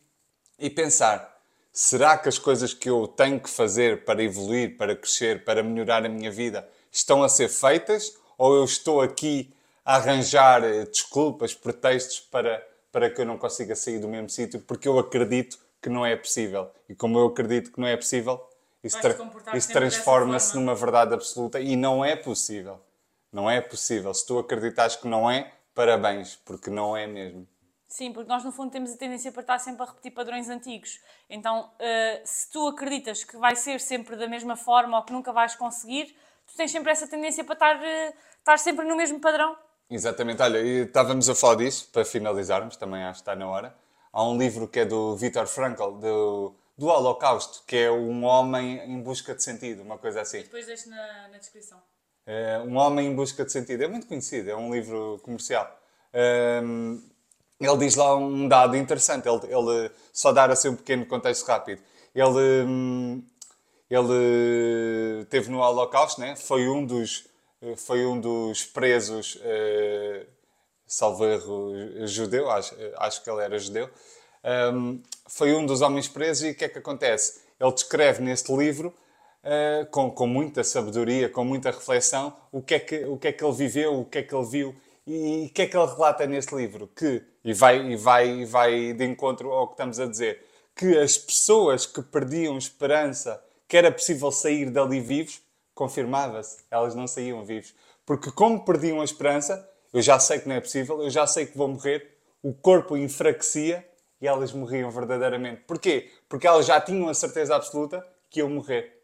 e 0.59 0.71
pensar: 0.71 1.41
será 1.73 2.17
que 2.17 2.29
as 2.29 2.39
coisas 2.39 2.73
que 2.73 2.89
eu 2.89 3.07
tenho 3.07 3.41
que 3.41 3.51
fazer 3.51 4.05
para 4.05 4.23
evoluir, 4.23 4.77
para 4.77 4.97
crescer, 4.97 5.45
para 5.45 5.63
melhorar 5.63 6.05
a 6.05 6.09
minha 6.09 6.31
vida 6.31 6.69
estão 6.91 7.23
a 7.23 7.29
ser 7.29 7.49
feitas? 7.49 8.17
Ou 8.37 8.57
eu 8.57 8.65
estou 8.65 9.01
aqui 9.01 9.53
a 9.85 9.97
arranjar 9.97 10.65
eh, 10.65 10.85
desculpas, 10.87 11.55
pretextos 11.55 12.21
para, 12.21 12.67
para 12.91 13.11
que 13.11 13.21
eu 13.21 13.27
não 13.27 13.39
consiga 13.39 13.77
sair 13.77 13.99
do 13.99 14.09
mesmo 14.09 14.29
sítio 14.29 14.61
porque 14.61 14.89
eu 14.89 14.99
acredito 14.99 15.59
que 15.85 15.91
não 15.91 16.05
é 16.07 16.17
possível? 16.17 16.71
E 16.89 16.95
como 16.95 17.19
eu 17.19 17.27
acredito 17.27 17.71
que 17.71 17.79
não 17.79 17.87
é 17.87 17.95
possível, 17.95 18.43
isso, 18.83 18.99
tra 19.03 19.15
isso 19.55 19.71
transforma-se 19.71 20.57
numa 20.57 20.75
verdade 20.75 21.13
absoluta 21.13 21.61
e 21.61 21.77
não 21.77 22.03
é 22.03 22.17
possível. 22.17 22.81
Não 23.31 23.51
é 23.51 23.61
possível. 23.61 24.15
Se 24.15 24.27
tu 24.27 24.39
acreditas 24.39 24.97
que 24.97 25.07
não 25.07 25.31
é, 25.31 25.53
parabéns, 25.75 26.37
porque 26.37 26.71
não 26.71 26.97
é 26.97 27.07
mesmo. 27.07 27.47
Sim, 27.87 28.15
porque 28.15 28.29
nós 28.31 28.43
no 28.43 28.51
fundo 28.51 28.71
temos 28.71 28.93
a 28.93 28.97
tendência 28.97 29.31
para 29.31 29.43
estar 29.43 29.59
sempre 29.59 29.83
a 29.83 29.87
repetir 29.87 30.13
padrões 30.13 30.49
antigos. 30.49 31.01
Então, 31.29 31.71
uh, 31.75 32.21
se 32.25 32.51
tu 32.51 32.67
acreditas 32.67 33.23
que 33.23 33.37
vai 33.37 33.55
ser 33.55 33.79
sempre 33.79 34.17
da 34.17 34.27
mesma 34.27 34.57
forma 34.57 34.97
ou 34.97 35.05
que 35.05 35.13
nunca 35.13 35.35
vais 35.35 35.55
conseguir, 35.55 36.17
tu 36.47 36.57
tens 36.57 36.71
sempre 36.71 36.93
essa 36.93 37.07
tendência 37.07 37.45
para 37.45 37.55
estar, 37.55 37.77
uh, 37.77 38.15
estar 38.39 38.59
sempre 38.59 38.87
no 38.87 38.97
mesmo 38.97 39.21
padrão. 39.21 39.55
Exatamente. 39.91 40.41
Olha, 40.41 40.59
estávamos 40.59 41.29
a 41.29 41.35
falar 41.35 41.57
disso, 41.57 41.91
para 41.93 42.07
finalizarmos, 42.07 42.75
também 42.75 43.05
acho 43.05 43.19
que 43.19 43.23
está 43.23 43.37
na 43.37 43.47
hora. 43.47 43.84
Há 44.15 44.23
um 44.23 44.39
livro 44.39 44.69
que 44.69 44.79
é 44.79 44.85
do 44.85 45.17
Viktor 45.17 45.45
Frankl, 45.49 45.91
do, 45.99 46.55
do 46.79 46.87
Holocausto, 46.87 47.65
que 47.67 47.77
é 47.77 47.91
um 47.91 48.23
homem 48.23 48.79
em 48.89 49.03
busca 49.03 49.35
de 49.35 49.43
sentido, 49.43 49.83
uma 49.83 49.99
coisa 49.99 50.21
assim. 50.21 50.39
E 50.39 50.43
depois 50.45 50.67
deixo 50.67 50.89
na, 50.89 51.29
na 51.33 51.39
descrição. 51.39 51.83
É, 52.25 52.61
um 52.61 52.77
homem 52.77 53.09
em 53.09 53.15
busca 53.17 53.45
de 53.45 53.51
sentido. 53.51 53.83
É 53.83 53.89
muito 53.89 54.07
conhecido, 54.07 54.49
é 54.49 54.55
um 54.55 54.73
livro 54.73 55.21
comercial. 55.25 55.69
Um, 56.63 57.03
ele 57.59 57.77
diz 57.79 57.97
lá 57.97 58.15
um 58.15 58.47
dado 58.47 58.77
interessante, 58.77 59.29
ele, 59.29 59.53
ele 59.53 59.91
só 60.13 60.31
dar 60.31 60.49
assim 60.49 60.69
um 60.69 60.77
pequeno 60.77 61.05
contexto 61.07 61.45
rápido. 61.49 61.83
Ele, 62.15 62.65
hum, 62.69 63.21
ele 63.91 65.25
teve 65.25 65.51
no 65.51 65.59
Holocausto, 65.59 66.21
né? 66.21 66.37
foi, 66.37 66.69
um 66.69 66.87
dos, 66.87 67.27
foi 67.79 68.07
um 68.07 68.21
dos 68.21 68.65
presos, 68.65 69.35
uh, 69.35 70.27
salvo 70.95 71.25
erro, 71.27 71.73
judeu, 72.07 72.49
acho, 72.51 72.75
acho 72.99 73.23
que 73.23 73.29
ele 73.29 73.43
era 73.43 73.59
judeu. 73.59 73.91
Um, 74.73 75.03
foi 75.27 75.53
um 75.55 75.67
dos 75.67 75.81
homens 75.81 76.07
presos 76.07 76.45
e 76.45 76.51
o 76.51 76.55
que 76.55 76.65
é 76.65 76.69
que 76.69 76.79
acontece? 76.79 77.41
Ele 77.59 77.73
descreve 77.73 78.23
neste 78.23 78.55
livro, 78.55 78.95
uh, 79.43 79.87
com, 79.91 80.11
com 80.11 80.27
muita 80.27 80.63
sabedoria, 80.63 81.29
com 81.29 81.45
muita 81.45 81.71
reflexão, 81.71 82.37
o 82.53 82.63
que, 82.63 82.75
é 82.75 82.79
que, 82.79 83.05
o 83.07 83.17
que 83.17 83.29
é 83.29 83.33
que 83.33 83.45
ele 83.45 83.53
viveu, 83.53 84.01
o 84.01 84.05
que 84.05 84.19
é 84.19 84.23
que 84.23 84.35
ele 84.35 84.47
viu 84.47 84.77
e 85.07 85.47
o 85.47 85.53
que 85.53 85.63
é 85.63 85.67
que 85.67 85.77
ele 85.77 85.87
relata 85.87 86.27
neste 86.27 86.55
livro? 86.55 86.89
Que, 86.95 87.23
e 87.45 87.53
vai, 87.53 87.85
e 87.85 87.97
vai, 87.97 88.29
e 88.29 88.45
vai 88.45 88.93
de 88.93 89.05
encontro 89.05 89.51
ao 89.51 89.67
que 89.67 89.75
estamos 89.75 89.99
a 89.99 90.07
dizer, 90.07 90.47
que 90.77 90.97
as 90.97 91.19
pessoas 91.19 91.87
que 91.87 92.03
perdiam 92.03 92.57
esperança 92.57 93.43
que 93.67 93.77
era 93.77 93.91
possível 93.91 94.31
sair 94.31 94.71
dali 94.71 95.01
vivos, 95.01 95.41
confirmava-se, 95.75 96.59
elas 96.71 96.95
não 96.95 97.09
saíam 97.09 97.45
vivos. 97.45 97.75
Porque 98.07 98.31
como 98.31 98.65
perdiam 98.65 99.01
a 99.01 99.05
esperança, 99.05 99.69
eu 99.95 100.03
já 100.03 100.19
sei 100.19 100.41
que 100.41 100.49
não 100.49 100.57
é 100.57 100.61
possível, 100.61 101.03
eu 101.03 101.09
já 101.09 101.27
sei 101.27 101.47
que 101.47 101.57
vou 101.57 101.69
morrer, 101.69 102.19
o 102.43 102.53
corpo 102.53 102.97
enfraquecia 102.97 103.89
e 104.21 104.27
elas 104.27 104.53
morriam 104.53 104.91
verdadeiramente. 104.91 105.63
Porquê? 105.67 106.11
Porque 106.29 106.47
elas 106.47 106.67
já 106.67 106.79
tinham 106.79 107.09
a 107.09 107.15
certeza 107.15 107.57
absoluta 107.57 108.07
que 108.29 108.41
iam 108.41 108.51
morrer. 108.51 109.01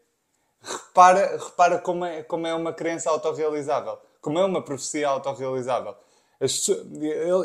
Repara, 0.61 1.37
repara 1.37 1.79
como, 1.79 2.05
é, 2.05 2.21
como 2.21 2.45
é 2.45 2.53
uma 2.53 2.71
crença 2.71 3.09
autorrealizável 3.09 3.97
como 4.21 4.37
é 4.39 4.45
uma 4.45 4.61
profecia 4.61 5.09
autorrealizável. 5.09 5.95
Ele, 6.39 6.51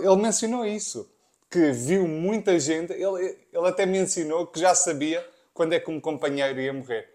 ele 0.05 0.17
mencionou 0.17 0.65
isso, 0.65 1.11
que 1.51 1.73
viu 1.73 2.07
muita 2.07 2.59
gente, 2.61 2.93
ele, 2.93 3.39
ele 3.53 3.67
até 3.67 3.87
mencionou 3.87 4.47
que 4.47 4.61
já 4.61 4.75
sabia 4.75 5.27
quando 5.55 5.73
é 5.73 5.81
que 5.81 5.91
um 5.91 6.01
companheiro 6.01 6.61
ia 6.61 6.73
morrer. 6.73 7.09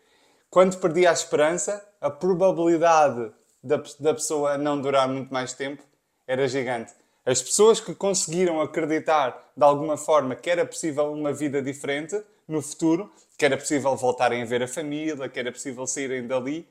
Quando 0.49 0.77
perdia 0.77 1.11
a 1.11 1.13
esperança, 1.13 1.87
a 2.01 2.09
probabilidade 2.09 3.31
da, 3.63 3.81
da 3.99 4.13
pessoa 4.13 4.57
não 4.57 4.81
durar 4.81 5.07
muito 5.07 5.31
mais 5.31 5.53
tempo 5.53 5.83
era 6.27 6.47
gigante. 6.47 6.93
As 7.25 7.41
pessoas 7.41 7.79
que 7.79 7.93
conseguiram 7.93 8.61
acreditar 8.61 9.51
de 9.55 9.63
alguma 9.63 9.95
forma 9.95 10.35
que 10.35 10.49
era 10.49 10.65
possível 10.65 11.11
uma 11.11 11.31
vida 11.31 11.61
diferente 11.61 12.19
no 12.47 12.61
futuro, 12.61 13.11
que 13.37 13.45
era 13.45 13.57
possível 13.57 13.95
voltarem 13.95 14.41
a 14.41 14.45
ver 14.45 14.63
a 14.63 14.67
família, 14.67 15.29
que 15.29 15.39
era 15.39 15.51
possível 15.51 15.85
saírem 15.85 16.25
dali, 16.25 16.67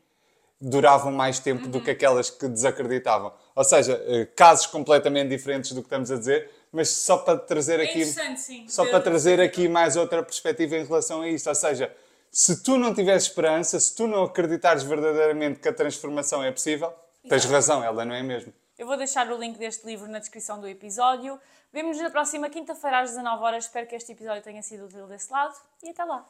duravam 0.60 1.10
mais 1.12 1.38
tempo 1.38 1.64
uhum. 1.64 1.70
do 1.70 1.80
que 1.80 1.90
aquelas 1.90 2.28
que 2.30 2.46
desacreditavam. 2.46 3.32
Ou 3.54 3.64
seja, 3.64 4.02
eh, 4.06 4.26
casos 4.36 4.66
completamente 4.66 5.28
diferentes 5.28 5.72
do 5.72 5.80
que 5.80 5.86
estamos 5.86 6.10
a 6.10 6.16
dizer, 6.16 6.50
mas 6.70 6.90
só 6.90 7.16
para 7.16 7.38
trazer 7.38 7.80
é 7.80 7.84
aqui 7.84 8.04
sim. 8.04 8.68
só 8.68 8.84
para 8.84 9.00
trazer 9.00 9.40
aqui 9.40 9.68
mais 9.68 9.96
outra 9.96 10.22
perspectiva 10.22 10.76
em 10.76 10.84
relação 10.84 11.22
a 11.22 11.28
isto, 11.28 11.48
ou 11.48 11.54
seja, 11.54 11.92
se 12.30 12.62
tu 12.62 12.76
não 12.76 12.94
tiveres 12.94 13.24
esperança, 13.24 13.80
se 13.80 13.94
tu 13.96 14.06
não 14.06 14.24
acreditares 14.24 14.82
verdadeiramente 14.82 15.58
que 15.58 15.68
a 15.68 15.72
transformação 15.72 16.44
é 16.44 16.52
possível, 16.52 16.92
tens 17.28 17.44
razão, 17.44 17.82
ela 17.82 18.04
não 18.04 18.14
é 18.14 18.22
mesmo. 18.22 18.52
Eu 18.80 18.86
vou 18.86 18.96
deixar 18.96 19.30
o 19.30 19.36
link 19.36 19.58
deste 19.58 19.86
livro 19.86 20.08
na 20.08 20.18
descrição 20.18 20.58
do 20.58 20.66
episódio. 20.66 21.38
Vemo-nos 21.70 22.00
na 22.00 22.08
próxima 22.08 22.48
quinta-feira 22.48 23.00
às 23.00 23.10
19 23.10 23.44
horas. 23.44 23.64
Espero 23.64 23.86
que 23.86 23.94
este 23.94 24.12
episódio 24.12 24.42
tenha 24.42 24.62
sido 24.62 24.86
útil 24.86 25.06
desse 25.06 25.30
lado 25.30 25.54
e 25.82 25.90
até 25.90 26.02
lá. 26.02 26.26